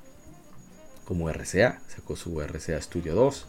[1.09, 3.47] como RCA, sacó su RCA Studio 2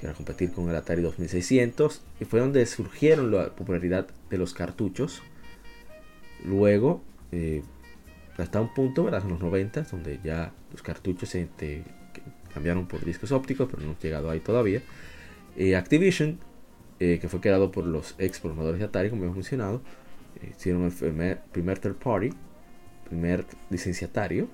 [0.00, 4.52] que era competir con el Atari 2600 y fue donde surgieron la popularidad de los
[4.52, 5.22] cartuchos
[6.44, 7.02] Luego,
[7.32, 7.62] eh,
[8.36, 9.22] hasta un punto, ¿verdad?
[9.24, 11.34] en los 90, donde ya los cartuchos
[12.52, 14.82] cambiaron por discos ópticos, pero no hemos llegado ahí todavía.
[15.56, 16.38] Eh, Activision,
[17.00, 19.80] eh, que fue creado por los ex programadores de Atari, como hemos mencionado,
[20.54, 22.30] hicieron el primer, third party,
[23.08, 24.48] primer licenciatario.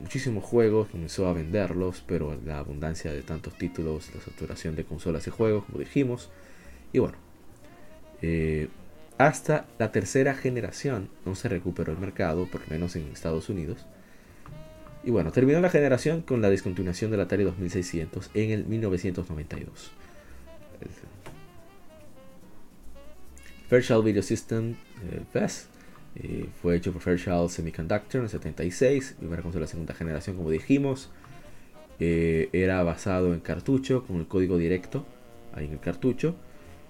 [0.00, 5.26] Muchísimos juegos, comenzó a venderlos, pero la abundancia de tantos títulos, la saturación de consolas
[5.26, 6.30] y juegos, como dijimos.
[6.92, 7.16] Y bueno,
[9.18, 13.86] hasta la tercera generación no se recuperó el mercado, por lo menos en Estados Unidos.
[15.04, 19.92] Y bueno, terminó la generación con la discontinuación del Atari 2600 en el 1992.
[23.68, 24.74] Fairchild Video System
[25.10, 25.22] eh,
[26.22, 30.50] eh, fue hecho por Fairchild Semiconductor en el 76 y con la segunda generación como
[30.50, 31.10] dijimos.
[31.98, 35.06] Eh, era basado en cartucho con el código directo
[35.54, 36.36] ahí en el cartucho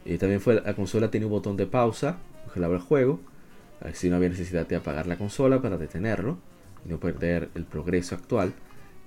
[0.05, 3.21] y también fue la consola tenía un botón de pausa, congelaba el juego,
[3.81, 6.39] así no había necesidad de apagar la consola para detenerlo
[6.85, 8.53] y no perder el progreso actual.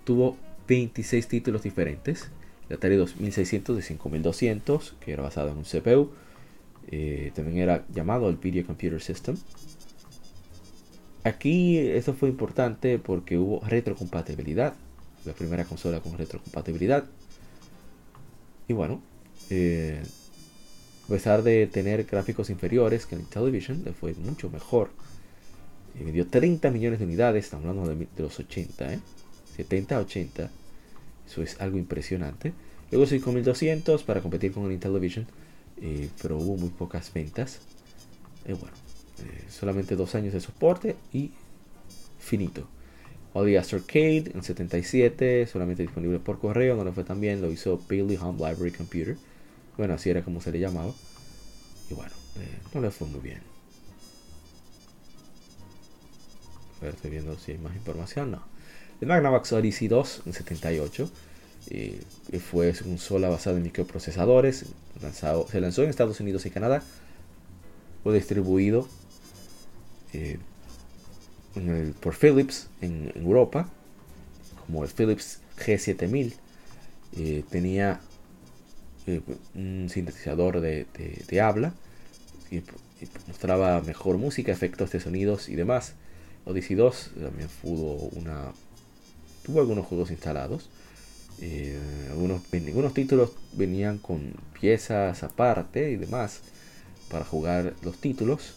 [0.03, 2.29] Tuvo 26 títulos diferentes.
[2.69, 6.11] El Atari 2600 de 5200, que era basado en un CPU.
[6.91, 9.35] Eh, también era llamado el Video Computer System.
[11.23, 14.73] Aquí esto fue importante porque hubo retrocompatibilidad.
[15.25, 17.05] La primera consola con retrocompatibilidad.
[18.67, 19.01] Y bueno,
[19.49, 20.01] eh,
[21.05, 24.91] a pesar de tener gráficos inferiores que el Television, le fue mucho mejor.
[25.99, 28.99] Y vendió 30 millones de unidades, estamos hablando de, los 80, ¿eh?
[29.57, 30.51] 70 a 80.
[31.27, 32.53] Eso es algo impresionante.
[32.91, 35.27] Luego 5200 para competir con el Intellivision,
[35.81, 37.59] eh, pero hubo muy pocas ventas.
[38.47, 38.75] Y bueno,
[39.21, 41.31] eh, solamente dos años de soporte y
[42.19, 42.67] finito.
[43.33, 47.79] Audias Arcade en 77, solamente disponible por correo, no lo fue tan bien, lo hizo
[47.89, 49.17] Bailey Home Library Computer.
[49.77, 50.93] Bueno, así era como se le llamaba.
[51.89, 53.41] Y bueno, eh, no le fue muy bien.
[56.79, 58.31] A ver, estoy viendo si hay más información.
[58.31, 58.43] No.
[58.99, 61.11] El Magnavox Odyssey 2 en 78.
[61.71, 62.01] Eh,
[62.39, 64.65] fue un sola basado en microprocesadores.
[65.01, 66.83] Lanzado, se lanzó en Estados Unidos y Canadá.
[68.03, 68.87] Fue distribuido
[70.13, 70.39] eh,
[71.99, 73.69] por Philips en, Europa.
[74.65, 76.33] Como el Philips G7000.
[77.49, 78.01] tenía
[79.55, 81.73] un sintetizador de, habla
[82.51, 82.61] y,
[83.27, 85.93] mostraba mejor música, efectos de sonidos y demás.
[86.45, 88.51] Odyssey 2 también tuvo una
[89.43, 90.69] tuvo algunos juegos instalados.
[91.41, 91.79] Eh,
[92.09, 96.41] algunos, algunos títulos venían con piezas aparte y demás
[97.09, 98.55] para jugar los títulos.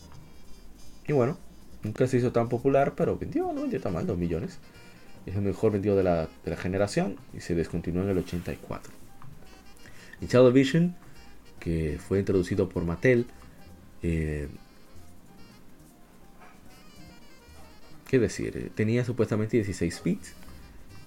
[1.07, 1.39] Y bueno,
[1.83, 4.59] nunca se hizo tan popular, pero vendió, no vendió tan mal, 2 millones.
[5.27, 8.93] Es el mejor vendido de la, de la generación y se descontinuó en el 84.
[10.53, 10.95] Vision,
[11.59, 13.27] que fue introducido por Mattel,
[14.03, 14.49] eh,
[18.09, 18.57] ¿qué decir?
[18.57, 20.35] Eh, tenía supuestamente 16 bits,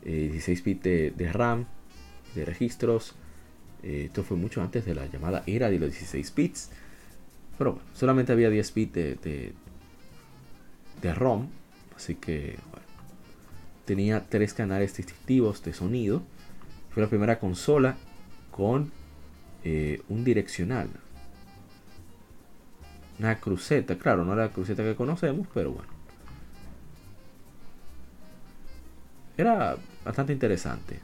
[0.03, 0.83] 16 eh, bits
[1.17, 1.65] de, RAM,
[2.35, 3.15] de registros.
[3.83, 6.69] esto fue mucho antes de la llamada era de los 16 bits.
[7.57, 9.53] Pero bueno, solamente había 10 bits de,
[11.01, 11.47] ROM.
[11.95, 12.85] Así que bueno,
[13.85, 16.23] tenía tres canales distintivos de sonido.
[16.91, 17.97] Fue la primera consola
[18.51, 18.91] con
[19.63, 20.89] eh, un direccional.
[23.19, 25.89] una cruceta, claro, no la cruceta que conocemos, pero bueno.
[29.37, 30.99] Era bastante interesante.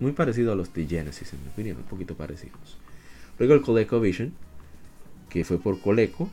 [0.00, 2.78] Muy parecido a los de Genesis, en mi opinión, un poquito parecidos.
[3.38, 4.32] Luego el ColecoVision,
[5.28, 6.30] que fue por Coleco,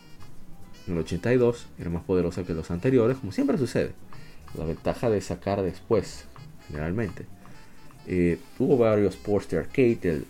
[0.88, 3.92] en el 82, era más poderosa que los anteriores, como siempre sucede.
[4.58, 6.26] La ventaja de sacar después,
[6.68, 7.26] generalmente.
[8.06, 10.24] Eh, hubo varios ports de arcade,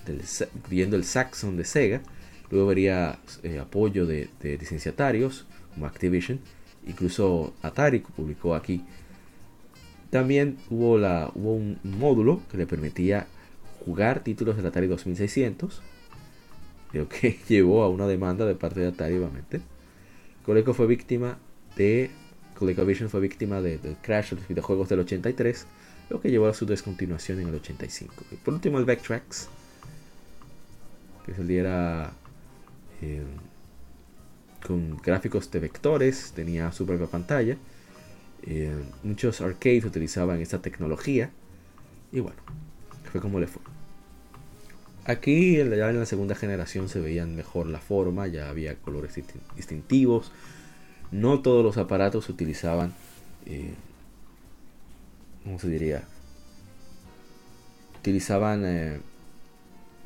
[0.69, 2.01] viendo el Saxon de Sega.
[2.51, 6.39] Luego vería eh, apoyo de, licenciatarios como Activision.
[6.85, 8.83] Incluso Atari publicó aquí.
[10.11, 13.25] También hubo, la, hubo un módulo que le permitía
[13.85, 15.81] jugar títulos del Atari 2600.
[16.93, 19.61] Lo que llevó a una demanda de parte de Atari, obviamente.
[20.45, 21.37] Coleco fue víctima
[21.75, 22.11] de.
[22.57, 25.65] ColecoVision fue víctima del crash de los videojuegos del 83
[26.09, 28.13] lo que llevó a su descontinuación en el 85.
[28.31, 29.49] Y por último el Backtracks,
[31.25, 32.13] que saliera
[33.01, 33.23] eh,
[34.65, 37.57] con gráficos de vectores, tenía su propia pantalla.
[38.43, 41.31] Eh, muchos arcades utilizaban esta tecnología
[42.11, 42.37] y bueno,
[43.11, 43.72] fue como le fue.
[45.05, 49.19] Aquí ya en la segunda generación se veían mejor la forma, ya había colores
[49.55, 50.31] distintivos.
[51.11, 52.93] No todos los aparatos utilizaban
[53.45, 53.73] eh,
[55.43, 56.03] ¿cómo se diría?
[57.99, 59.01] Utilizaban eh,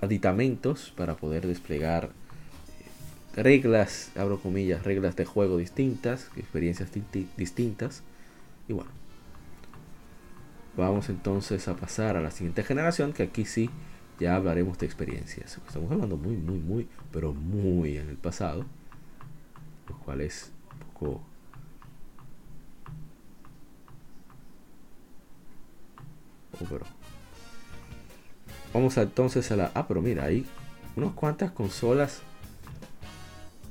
[0.01, 2.05] aditamentos para poder desplegar
[3.35, 6.89] eh, reglas, abro comillas, reglas de juego distintas, experiencias
[7.37, 8.03] distintas.
[8.67, 8.91] Y bueno,
[10.75, 13.69] vamos entonces a pasar a la siguiente generación, que aquí sí
[14.19, 15.59] ya hablaremos de experiencias.
[15.67, 18.65] Estamos hablando muy, muy, muy, pero muy en el pasado,
[19.87, 21.21] lo cual es un poco
[28.73, 29.71] Vamos entonces a la...
[29.73, 30.45] Ah, pero mira, hay
[30.95, 32.21] unas cuantas consolas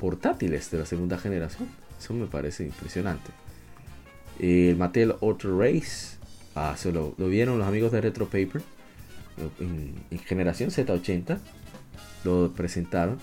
[0.01, 1.69] portátiles de la segunda generación.
[1.99, 3.31] Eso me parece impresionante.
[4.39, 6.17] El Mattel Auto Race.
[6.55, 8.63] Ah, se lo, vieron los amigos de Retro Paper.
[9.61, 11.39] En, generación Z80.
[12.25, 13.19] Lo presentaron.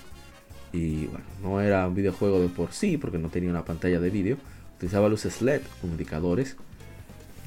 [0.71, 4.09] Y bueno, no era un videojuego de por sí porque no tenía una pantalla de
[4.09, 4.37] vídeo.
[4.77, 6.55] Utilizaba luces LED como indicadores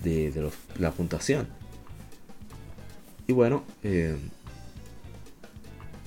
[0.03, 1.49] de, la puntuación.
[3.27, 4.17] Y bueno, eh,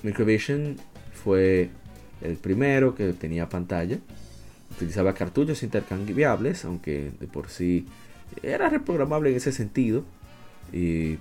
[0.02, 0.76] Microvision
[1.12, 1.70] fue
[2.22, 3.98] el primero que tenía pantalla.
[4.76, 7.86] Utilizaba cartuchos intercambiables, aunque de por sí
[8.42, 10.04] era reprogramable en ese sentido.
[10.72, 11.18] Y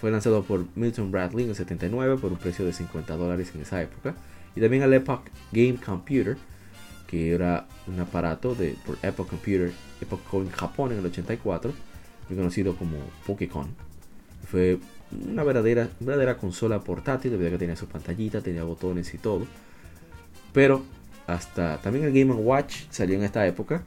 [0.00, 3.62] fue lanzado por Milton Bradley en el 79 por un precio de 50 dólares en
[3.62, 4.14] esa época.
[4.56, 5.22] Y también el Epoch
[5.52, 6.36] Game Computer,
[7.06, 11.72] que era un aparato de, por Epoch Computer, Epoch en Japón en el 84,
[12.34, 12.96] conocido como
[13.26, 13.68] Pokécon.
[14.50, 14.78] Fue
[15.28, 19.46] una verdadera, verdadera consola portátil, debido a que tenía su pantallita, tenía botones y todo.
[20.52, 20.82] Pero
[21.26, 23.82] hasta también el Game Watch salió en esta época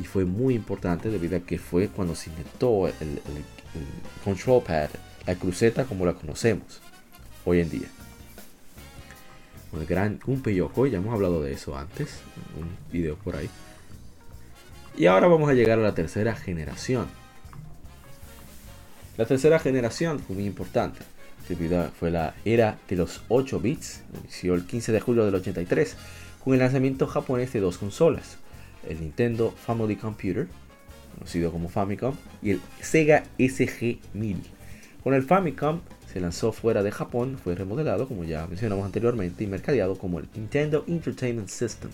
[0.00, 3.20] y fue muy importante debido a que fue cuando se inventó el,
[4.24, 4.90] control pad,
[5.26, 6.80] la cruceta como la conocemos
[7.44, 7.88] hoy en día.
[9.72, 12.20] El gran Yoko, ya hemos hablado de eso antes,
[12.56, 13.48] en un video por ahí.
[14.96, 17.06] Y ahora vamos a llegar a la tercera generación
[19.18, 21.00] la tercera generación fue muy importante.
[21.98, 24.02] Fue la era de los 8 bits.
[24.22, 25.96] Inició el 15 de julio del 83
[26.42, 28.38] con el lanzamiento japonés de dos consolas.
[28.88, 30.48] El Nintendo Family Computer,
[31.14, 34.36] conocido como Famicom, y el Sega SG-1000.
[35.02, 35.80] Con el Famicom
[36.12, 40.28] se lanzó fuera de Japón, fue remodelado, como ya mencionamos anteriormente, y mercadeado como el
[40.34, 41.90] Nintendo Entertainment System.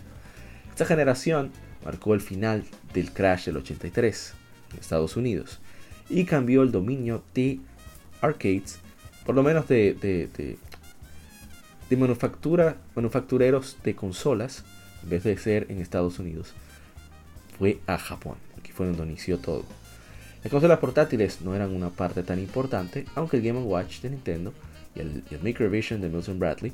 [0.71, 1.53] Esta generación
[1.85, 4.35] marcó el final del crash del 83
[4.73, 5.61] en Estados Unidos
[6.11, 7.61] y cambió el dominio de
[8.21, 8.79] arcades,
[9.25, 14.65] por lo menos de, de, manufactura, manufactureros de consolas,
[15.03, 16.53] en vez de ser en Estados Unidos,
[17.59, 18.37] fue a Japón.
[18.59, 19.65] Aquí fue donde inició todo.
[20.43, 24.53] Las consolas portátiles no eran una parte tan importante, aunque el Game Watch de Nintendo
[24.95, 26.73] y el, Microvision de Milton Bradley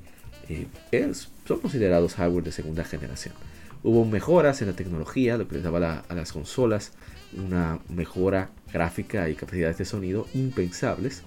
[0.49, 1.13] eh,
[1.47, 3.35] son considerados hardware de segunda generación.
[3.83, 6.93] Hubo mejoras en la tecnología, lo que les daba a las consolas
[7.37, 11.23] una mejora gráfica y capacidades de sonido impensables,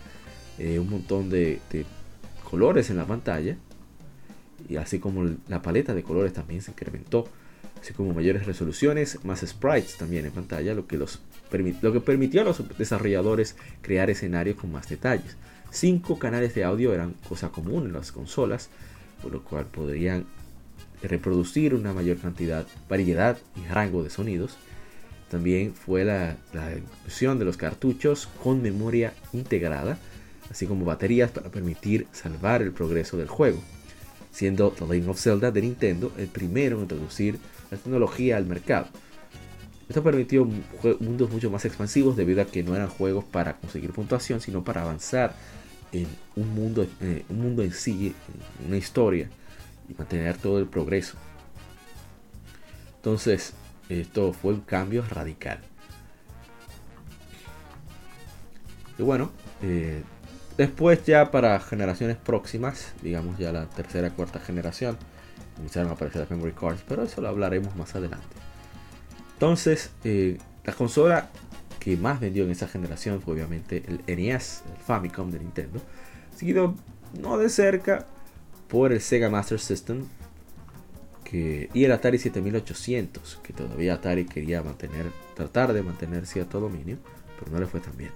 [0.57, 1.59] eh, un montón de,
[2.49, 3.57] colores en la pantalla,
[4.69, 7.27] y así como la paleta de colores también se incrementó,
[7.81, 11.19] así como mayores resoluciones, más sprites también en pantalla, lo que, los
[11.81, 15.37] lo que permitió a los desarrolladores crear escenarios con más detalles.
[15.69, 18.69] Cinco canales de audio eran cosa común en las consolas,
[19.21, 20.25] por lo cual podrían
[21.03, 24.57] reproducir una mayor cantidad, variedad y rango de sonidos
[25.29, 26.37] también fue la,
[26.75, 29.97] inclusión de los cartuchos con memoria integrada,
[30.49, 33.61] así como baterías para permitir salvar el progreso del juego.
[34.31, 37.39] siendo The Legend of Zelda de Nintendo el primero en introducir
[37.71, 38.87] la tecnología al mercado.
[39.87, 40.45] Esto permitió
[40.99, 44.81] mundos mucho más expansivos debido a que no eran juegos para conseguir puntuación, sino para
[44.81, 45.33] avanzar
[45.93, 48.13] en un mundo, eh, un mundo en sí,
[48.59, 49.29] en una historia
[49.87, 51.17] y mantener todo el progreso.
[52.97, 53.53] Entonces,
[53.87, 55.59] esto fue un cambio radical.
[58.99, 59.31] Y bueno,
[59.61, 60.03] eh,
[60.57, 64.97] después ya para generaciones próximas, digamos ya la tercera, cuarta generación,
[65.57, 68.46] empezaron a aparecer las memory cards, pero eso lo hablaremos más adelante.
[69.37, 71.29] Entonces, eh, la consola
[71.79, 75.79] que más vendió en esa generación fue obviamente el NES, el Famicom de Nintendo,
[76.35, 76.75] seguido
[77.19, 78.05] no de cerca
[78.67, 80.05] por el Sega Master System
[81.31, 86.97] y el Atari 7800, que todavía Atari quería mantener, tratar de mantener cierto dominio,
[87.37, 88.11] pero no le fue tan bien.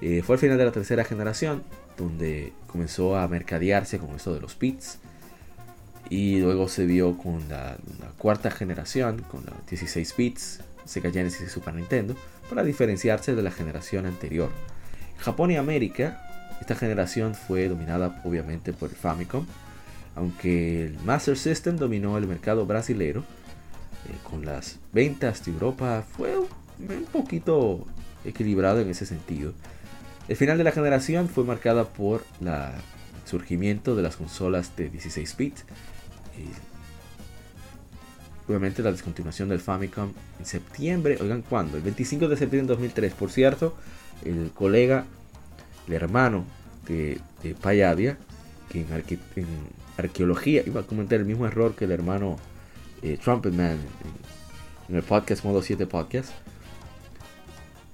[0.00, 1.62] Eh, fue al final de la tercera generación
[1.98, 4.98] donde comenzó a mercadearse con esto de los bits.
[6.10, 7.76] Y luego se vio con la,
[8.18, 12.14] cuarta generación, con los 16 bits, Sega Genesis y Super Nintendo,
[12.48, 14.50] para diferenciarse de la generación anterior.
[15.18, 16.20] Japón y América,
[16.60, 19.46] esta generación fue dominada obviamente por el Famicom,
[20.16, 26.36] aunque el Master System dominó el mercado brasilero, eh, con las ventas de Europa fue
[26.36, 27.86] un poquito
[28.24, 29.52] equilibrado en ese sentido.
[30.28, 32.48] El final de la generación fue marcada por el
[33.24, 35.64] surgimiento de las consolas de 16 bits.
[38.48, 43.14] Obviamente la descontinuación del Famicom en septiembre, oigan cuándo, el 25 de septiembre de 2003.
[43.14, 43.76] Por cierto,
[44.24, 45.04] el colega,
[45.86, 46.44] el hermano
[46.86, 48.18] de, de Payadia,
[48.68, 49.46] que en,
[49.96, 52.38] arqueología iba a cometer el mismo error que el hermano
[53.02, 53.78] eh, Trumpetman
[54.88, 56.32] en, el podcast Modo 7 Podcast.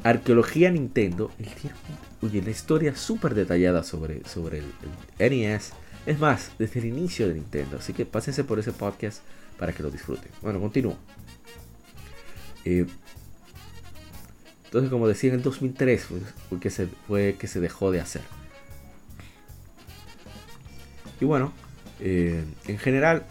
[0.03, 1.49] Arqueología Nintendo, el
[2.23, 4.63] Oye, la historia súper detallada sobre, sobre
[5.19, 5.73] el, NES.
[6.07, 7.79] Es más, desde el inicio de Nintendo.
[7.79, 9.23] Así que pásense por ese podcast
[9.59, 10.31] para que lo disfruten.
[10.41, 10.97] Bueno, continúo.
[12.65, 12.87] Eh,
[14.67, 18.23] entonces, como decía, en el 2003 fue, que se, fue que se dejó de hacer.
[21.21, 21.53] Y bueno,
[22.01, 23.25] eh, en general,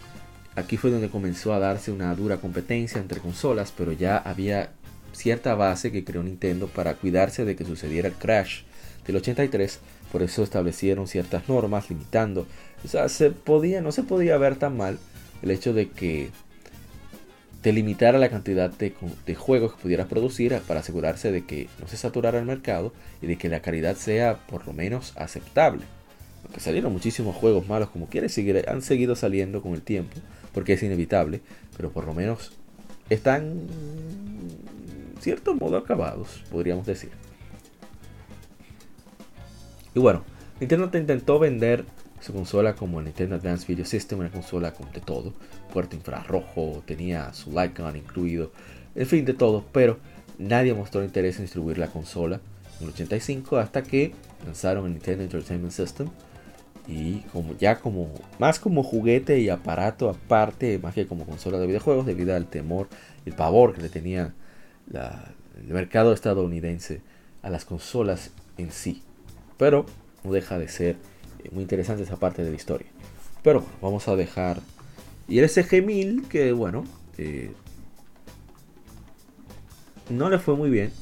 [0.54, 4.72] aquí fue donde comenzó a darse una dura competencia entre consolas, pero ya había
[5.12, 8.62] cierta base que creó Nintendo para cuidarse de que sucediera el crash
[9.06, 9.78] del 83,
[10.12, 12.46] por eso establecieron ciertas normas limitando.
[12.84, 14.98] O sea, se podía, no se podía ver tan mal
[15.42, 16.30] el hecho de que
[17.66, 18.94] te limitara la cantidad de,
[19.34, 23.36] juegos que pudieras producir para asegurarse de que no se saturara el mercado y de
[23.36, 25.82] que la calidad sea por lo menos aceptable.
[26.44, 28.38] Aunque salieron muchísimos juegos malos como quieres,
[28.68, 30.16] han seguido saliendo con el tiempo,
[30.54, 31.40] porque es inevitable,
[31.76, 32.52] pero por lo menos
[33.10, 33.66] están
[35.20, 37.10] cierto modo acabados, podríamos decir.
[39.96, 40.24] Y bueno,
[40.60, 41.86] Nintendo te intentó vender
[42.20, 45.32] su consola como el Nintendo Advanced Video System, una consola con de todo,
[45.72, 48.52] puerto infrarrojo, tenía su light gun incluido,
[48.94, 49.98] en fin, de todo, pero
[50.36, 52.42] nadie mostró interés en distribuir la consola
[52.78, 54.12] en el 85 hasta que
[54.44, 56.08] lanzaron el Nintendo Entertainment System.
[56.86, 61.66] Y como ya como más como juguete y aparato aparte más que como consola de
[61.66, 62.88] videojuegos debido al temor
[63.24, 64.34] y el pavor que le tenía
[64.92, 67.00] el mercado estadounidense
[67.40, 69.02] a las consolas en sí
[69.58, 69.86] pero
[70.24, 70.96] no deja de ser
[71.44, 72.86] eh, muy interesante esa parte de la historia.
[73.42, 74.60] Pero bueno, vamos a dejar.
[75.28, 76.84] Y el SG-1000, que bueno,
[77.18, 77.52] eh,
[80.10, 80.92] no le fue muy bien.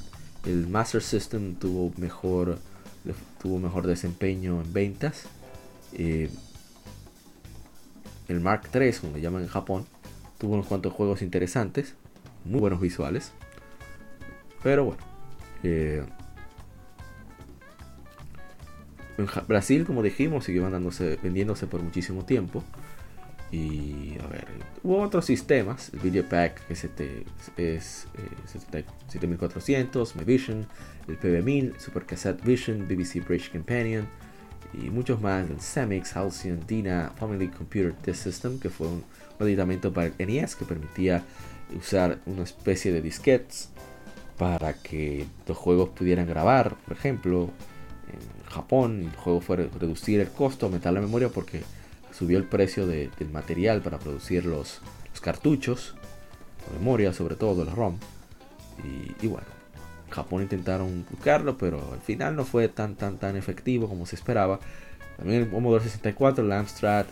[0.44, 2.58] El Master System tuvo mejor,
[3.40, 5.24] tuvo mejor desempeño en ventas.
[5.94, 6.30] Eh,
[8.28, 9.86] el Mark III, como le llaman en Japón,
[10.38, 11.94] tuvo unos cuantos juegos interesantes,
[12.44, 13.32] muy buenos visuales.
[14.62, 15.02] Pero bueno,
[19.18, 20.68] en Brasil, como dijimos, siguió
[21.22, 22.64] vendiéndose por muchísimo tiempo.
[23.50, 24.46] Y a ver,
[24.82, 26.88] hubo otros sistemas, el Video Pack que es,
[27.56, 28.06] es
[29.06, 30.66] 7400, eh, Mevision,
[31.06, 34.08] el PB1000, Super Cassette Vision, BBC Bridge Companion
[34.72, 39.04] y muchos más, el Semix, Halcyon, Dina, Family Computer Test System, que fue un,
[39.38, 41.22] un aditamento para el NES que permitía
[41.78, 43.68] usar una especie de disquetes
[44.36, 47.50] para que los juegos pudieran grabar, por ejemplo,
[48.48, 51.62] Japón y el juego fue reducir el costo, aumentar la memoria porque
[52.12, 54.80] subió el precio del material para producir los,
[55.20, 55.94] cartuchos,
[56.66, 57.98] la memoria sobre todo, el ROM.
[59.22, 59.46] Y, bueno,
[60.10, 64.60] Japón intentaron buscarlo, pero al final no fue tan tan tan efectivo como se esperaba.
[65.16, 67.06] También el Commodore 64, el Amstrad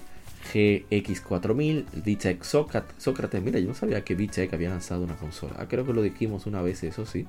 [0.52, 3.42] GX4000, el VTech Socrates.
[3.42, 5.54] Mira, yo no sabía que VTech había lanzado una consola.
[5.58, 7.26] Ah, creo que lo dijimos una vez, eso sí.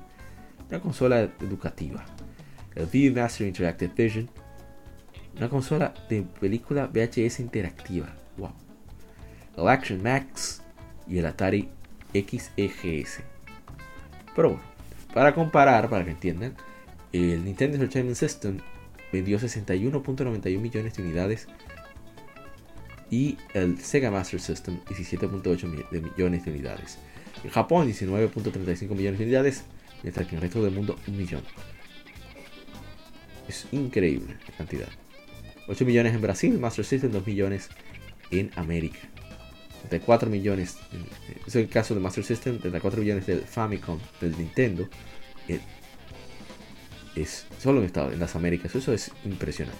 [0.68, 2.04] Una consola educativa
[2.74, 4.30] el Viewmaster Interactive Vision,
[5.36, 8.14] una consola de película VHS interactiva.
[8.36, 8.52] Wow,
[9.56, 10.62] el Action Max
[11.06, 11.68] y el Atari
[12.12, 13.20] XEGS.
[14.34, 14.62] Pero bueno,
[15.12, 16.54] para comparar, para que entiendan,
[17.12, 18.58] el Nintendo Entertainment System
[19.12, 21.46] vendió 61.91 millones de unidades
[23.10, 26.98] y el Sega Master System 17.8 millones de unidades.
[27.44, 29.64] En Japón 19.35 millones de unidades,
[30.02, 31.42] mientras que en el resto del mundo un millón.
[33.48, 34.88] Es increíble la cantidad.
[35.68, 37.68] 8 millones en Brasil, Master System 2 millones
[38.30, 38.98] en América.
[39.88, 40.78] 34 millones,
[41.46, 44.88] es el caso de Master System, 34 millones del Famicom, del Nintendo.
[45.48, 45.60] Eh,
[47.14, 49.78] es solo en, Estados, en las Américas, eso es impresionante.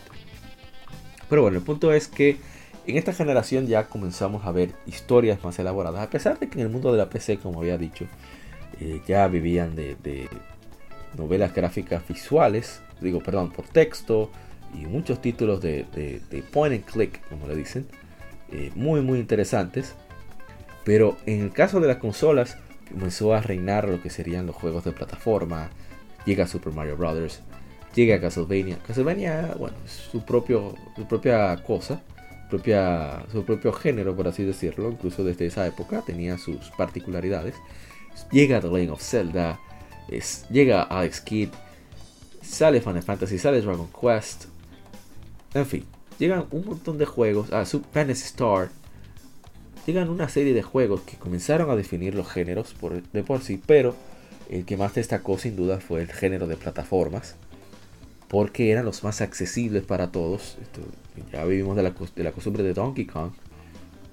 [1.28, 2.36] Pero bueno, el punto es que
[2.86, 6.66] en esta generación ya comenzamos a ver historias más elaboradas, a pesar de que en
[6.66, 8.06] el mundo de la PC, como había dicho,
[8.80, 9.96] eh, ya vivían de,
[11.16, 14.30] novelas gráficas visuales, digo, perdón, por texto
[14.74, 15.86] y muchos títulos de,
[16.52, 17.86] point and click, como le dicen,
[18.50, 19.94] eh, muy, muy interesantes.
[20.84, 22.58] Pero en el caso de las consolas,
[22.90, 25.70] comenzó a reinar lo que serían los juegos de plataforma.
[26.26, 27.40] Llega Super Mario Bros.
[27.94, 28.78] Llega Castlevania.
[28.86, 32.02] Castlevania, bueno, es su, propio, su propia cosa
[32.48, 37.54] propia, su propio género, por así decirlo, incluso desde esa época tenía sus particularidades.
[38.30, 39.58] Llega The Legend of Zelda,
[40.08, 41.48] es, llega Alex Kidd,
[42.42, 44.46] sale Final Fantasy, sale Dragon Quest,
[45.54, 45.84] en fin,
[46.18, 48.70] llegan un montón de juegos, a ah, Super Star,
[49.86, 53.60] llegan una serie de juegos que comenzaron a definir los géneros por, de por sí,
[53.64, 53.94] pero
[54.50, 57.36] el que más destacó sin duda fue el género de plataformas,
[58.28, 60.56] porque eran los más accesibles para todos.
[61.32, 63.32] ya vivimos de la, de la, costumbre de Donkey Kong,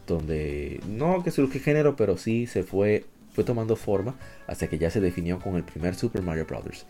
[0.07, 4.15] donde no que surge género, pero sí se fue, fue tomando forma
[4.47, 6.85] hasta que ya se definió con el primer Super Mario Bros.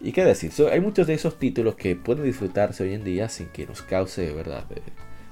[0.00, 3.46] Y qué decir, hay muchos de esos títulos que pueden disfrutarse hoy en día sin
[3.48, 4.64] que nos cause, ¿verdad?
[4.70, 4.82] Eh,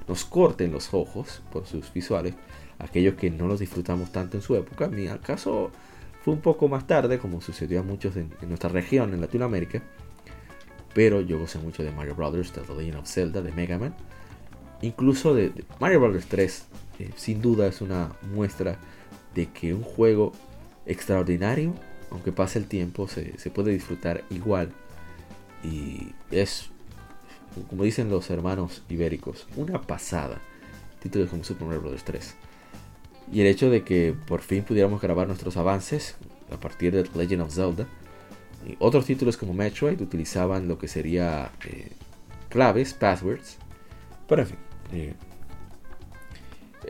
[0.07, 2.35] nos corten los ojos por sus visuales,
[2.79, 4.85] aquellos que no los disfrutamos tanto en su época.
[4.85, 5.71] En mi caso
[6.23, 9.83] fue un poco más tarde, como sucedió a muchos en nuestra región, en Latinoamérica
[10.93, 13.95] pero yo gocé mucho de Mario Brothers, de The Legend of Zelda, de Mega Man.
[14.81, 16.65] Incluso de, Mario Brothers 3,
[16.99, 18.77] eh, sin duda es una muestra
[19.35, 20.31] de que un juego
[20.85, 21.73] extraordinario,
[22.09, 24.71] aunque pase el tiempo, se, puede disfrutar igual.
[25.63, 26.69] Y es,
[27.69, 30.41] como dicen los hermanos ibéricos, una pasada.
[30.99, 32.03] Títulos como Super Mario Bros.
[32.03, 32.35] 3.
[33.31, 36.15] Y el hecho de que por fin pudiéramos grabar nuestros avances
[36.51, 37.87] a partir de The Legend of Zelda
[38.79, 41.91] otros títulos como Metroid utilizaban lo que sería eh,
[42.49, 43.57] claves, passwords.
[44.27, 44.57] Pero en fin.
[44.93, 45.13] Eh,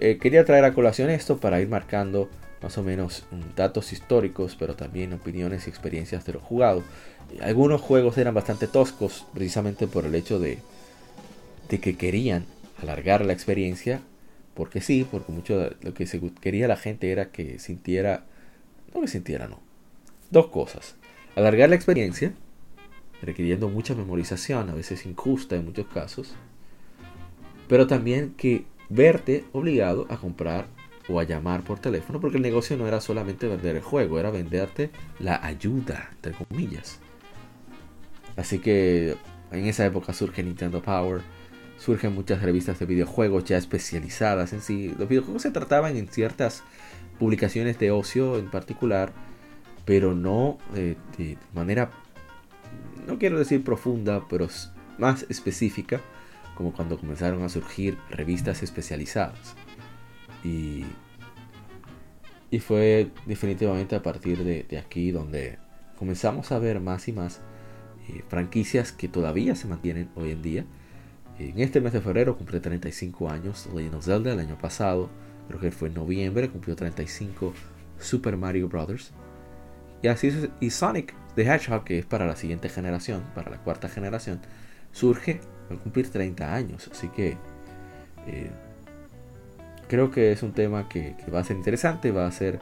[0.01, 2.29] eh, quería traer a colación esto para ir marcando
[2.61, 6.83] más o menos mm, datos históricos, pero también opiniones y experiencias de los jugados.
[7.41, 10.59] Algunos juegos eran bastante toscos, precisamente por el hecho de,
[11.69, 12.45] que querían
[12.81, 14.01] alargar la experiencia,
[14.53, 18.25] porque sí, porque mucho de lo que se quería la gente era que sintiera,
[18.93, 19.61] no que sintiera, no.
[20.29, 20.95] Dos cosas
[21.35, 22.33] alargar la experiencia,
[23.21, 26.33] requiriendo mucha memorización, a veces injusta en muchos casos,
[27.67, 30.67] pero también que verte obligado a comprar
[31.07, 34.29] o a llamar por teléfono, porque el negocio no era solamente vender el juego, era
[34.31, 36.99] venderte la ayuda, entre comillas.
[38.35, 39.15] Así que
[39.51, 41.21] en esa época surge Nintendo Power,
[41.77, 44.93] surgen muchas revistas de videojuegos ya especializadas en sí.
[44.97, 46.63] Los videojuegos se trataban en ciertas
[47.17, 49.13] publicaciones de ocio en particular,
[49.85, 51.91] pero no eh, de manera,
[53.07, 54.47] no quiero decir profunda, pero
[54.97, 56.01] más específica,
[56.61, 59.55] como cuando comenzaron a surgir revistas especializadas.
[60.43, 60.85] Y,
[62.51, 65.57] y fue definitivamente a partir de, aquí donde
[65.97, 67.41] comenzamos a ver más y más
[68.07, 70.65] eh, franquicias que todavía se mantienen hoy en día.
[71.39, 75.09] En este mes de febrero cumple 35 años Legend of Zelda, el año pasado,
[75.47, 77.53] creo que fue en noviembre, cumplió 35
[77.99, 79.13] Super Mario Bros.
[80.03, 80.29] Y así
[80.59, 84.41] y Sonic the Hedgehog, que es para la siguiente generación, para la cuarta generación,
[84.91, 86.89] surge al cumplir 30 años.
[86.91, 87.37] Así que
[88.27, 88.51] eh,
[89.87, 92.59] creo que es un tema que, va a ser interesante, va a ser,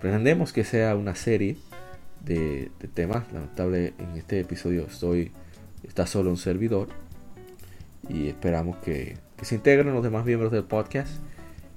[0.00, 1.56] pretendemos que sea una serie
[2.24, 3.32] de, temas.
[3.32, 5.32] Lamentable en este episodio estoy,
[5.86, 6.88] está solo un servidor
[8.08, 11.12] y esperamos que, que se integren los demás miembros del podcast.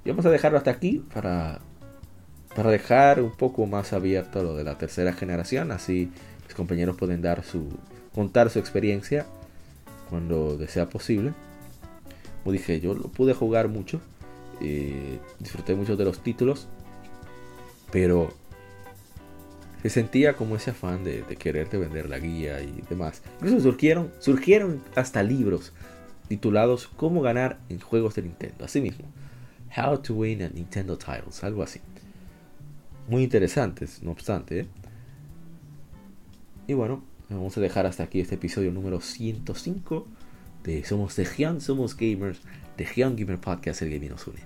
[0.04, 1.60] Y vamos a dejarlo hasta aquí para
[2.56, 6.12] para dejar un poco más abierto lo de la tercera generación, así
[6.46, 7.70] mis compañeros pueden dar su,
[8.14, 9.26] contar su experiencia
[10.12, 11.34] cuando sea posible.
[12.44, 14.02] Como dije, yo lo pude jugar mucho,
[14.60, 16.68] eh, disfruté mucho de los títulos,
[17.92, 18.34] pero
[19.82, 23.24] se sentía como ese afán de, quererte vender la guía y demás.
[23.38, 25.74] Incluso surgieron, surgieron hasta libros
[26.28, 28.66] titulados Cómo ganar en juegos de Nintendo.
[28.66, 29.06] Así mismo,
[29.76, 31.80] How to Win at Nintendo Titles, algo así.
[33.08, 34.60] Muy interesantes, no obstante.
[34.60, 34.68] ¿eh?
[36.68, 37.04] Y bueno,
[37.36, 40.08] vamos a dejar hasta aquí este episodio número 105
[40.64, 42.40] de Somos Legion, Somos Gamers,
[42.78, 44.40] Legion Gamer Podcast, el gaming nos une.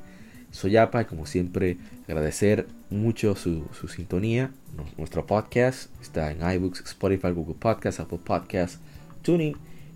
[0.52, 4.52] Soy Apa y como siempre agradecer mucho su, su sintonía.
[4.98, 8.80] Nuestro podcast está en iBooks, Spotify, Google Podcasts, Apple Podcasts,
[9.22, 9.56] Tuning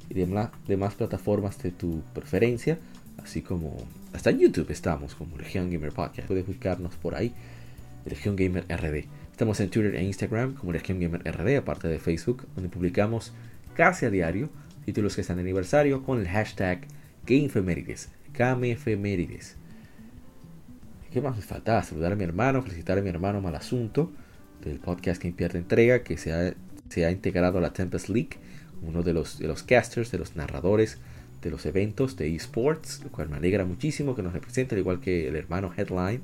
[0.10, 2.80] y demás, demás plataformas de tu preferencia,
[3.24, 3.78] así como
[4.14, 6.28] hasta en YouTube estamos como Legion Gamer Podcast.
[6.28, 7.34] Puedes buscarnos por ahí,
[8.06, 9.06] Legion Gamer RD.
[9.40, 13.32] Estamos en Twitter e Instagram como RD, aparte de Facebook, donde publicamos
[13.74, 14.50] casi a diario
[14.84, 16.82] títulos que están de aniversario con el hashtag
[17.26, 19.56] GameFemérides, GameFemérides.
[21.10, 21.82] ¿Qué más me faltaba?
[21.84, 24.12] Saludar a mi hermano, felicitar a mi hermano Malasunto
[24.62, 26.54] del podcast que pierde entrega, que se ha,
[26.90, 28.32] se ha integrado a la Tempest League,
[28.82, 30.98] uno de los, de los casters, de los narradores
[31.42, 35.00] de los eventos de esports, lo cual me alegra muchísimo que nos represente, al igual
[35.00, 36.24] que el hermano Headline.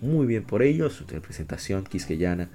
[0.00, 2.48] Muy bien por ellos, su representación quisqueyana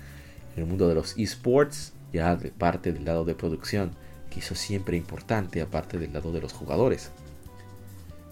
[0.56, 3.92] en el mundo de los esports, ya de parte del lado de producción,
[4.30, 7.12] que hizo siempre importante, aparte del lado de los jugadores.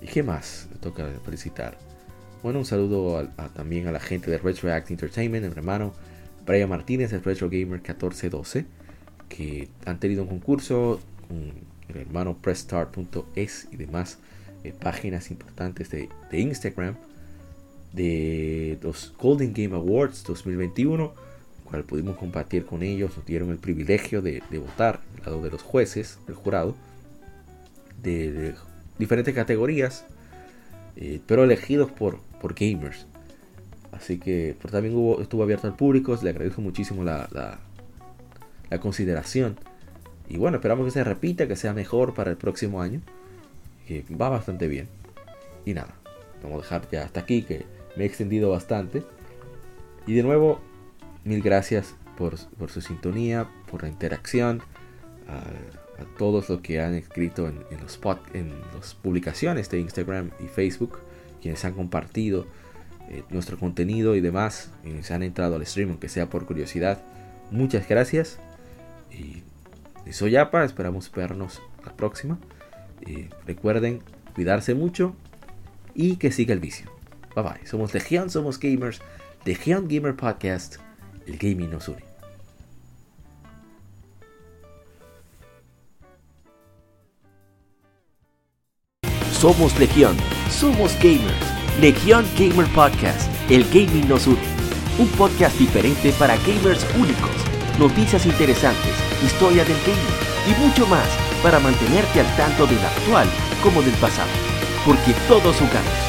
[0.01, 1.77] ¿Y qué más le toca felicitar?
[2.41, 5.93] Bueno, un saludo también a la gente de Retroact Entertainment, el hermano
[6.45, 8.65] Brian Martínez de Retro Gamer 1412,
[9.27, 11.51] que han tenido un concurso con
[11.89, 14.19] el hermano pressstart.es y demás
[14.63, 16.95] eh, páginas importantes de, Instagram
[17.93, 21.13] de los Golden Game Awards 2021,
[21.63, 25.61] cual pudimos compartir con ellos, nos dieron el privilegio de, votar al lado de los
[25.61, 26.75] jueces, del jurado,
[28.01, 28.53] de,
[28.97, 30.05] diferentes categorías,
[30.95, 33.05] eh, pero elegidos por, por gamers.
[33.91, 37.27] Así que por también estuvo abierto al público, le agradezco muchísimo la,
[38.69, 39.57] la, consideración.
[40.27, 43.01] Y bueno, esperamos que se repita, que sea mejor para el próximo año.
[43.87, 44.87] Que va bastante bien.
[45.65, 45.95] Y nada,
[46.43, 49.03] vamos a dejar ya hasta aquí, que me he extendido bastante.
[50.07, 50.59] Y de nuevo,
[51.23, 52.37] mil gracias por,
[52.69, 54.61] su sintonía, por la interacción,
[55.27, 55.43] a,
[56.17, 57.99] todos los que han escrito en, los
[58.33, 60.99] en las publicaciones de Instagram y Facebook,
[61.41, 62.47] quienes han compartido
[63.09, 67.01] eh, nuestro contenido y demás, y se han entrado al stream, aunque sea por curiosidad.
[67.51, 68.39] Muchas gracias.
[69.11, 69.43] Y,
[70.11, 72.37] soy Apa, esperamos vernos la próxima.
[73.05, 74.01] Y recuerden
[74.35, 75.15] cuidarse mucho
[75.93, 76.98] y que siga el vicio.
[77.41, 77.65] Bye bye.
[77.65, 78.99] Somos Legion, somos gamers.
[79.45, 80.77] Legion Gamer Podcast.
[81.25, 82.03] El gaming nos une.
[89.31, 90.17] Somos Legión,
[90.49, 91.33] somos gamers.
[91.79, 94.37] Legion Gamer Podcast, el gaming nos une.
[94.97, 97.31] Un podcast diferente para gamers únicos,
[97.79, 98.91] noticias interesantes,
[99.23, 101.07] historia del gaming y mucho más
[101.41, 103.29] para mantenerte al tanto del actual
[103.63, 104.29] como del pasado.
[104.85, 106.08] Porque todos jugamos,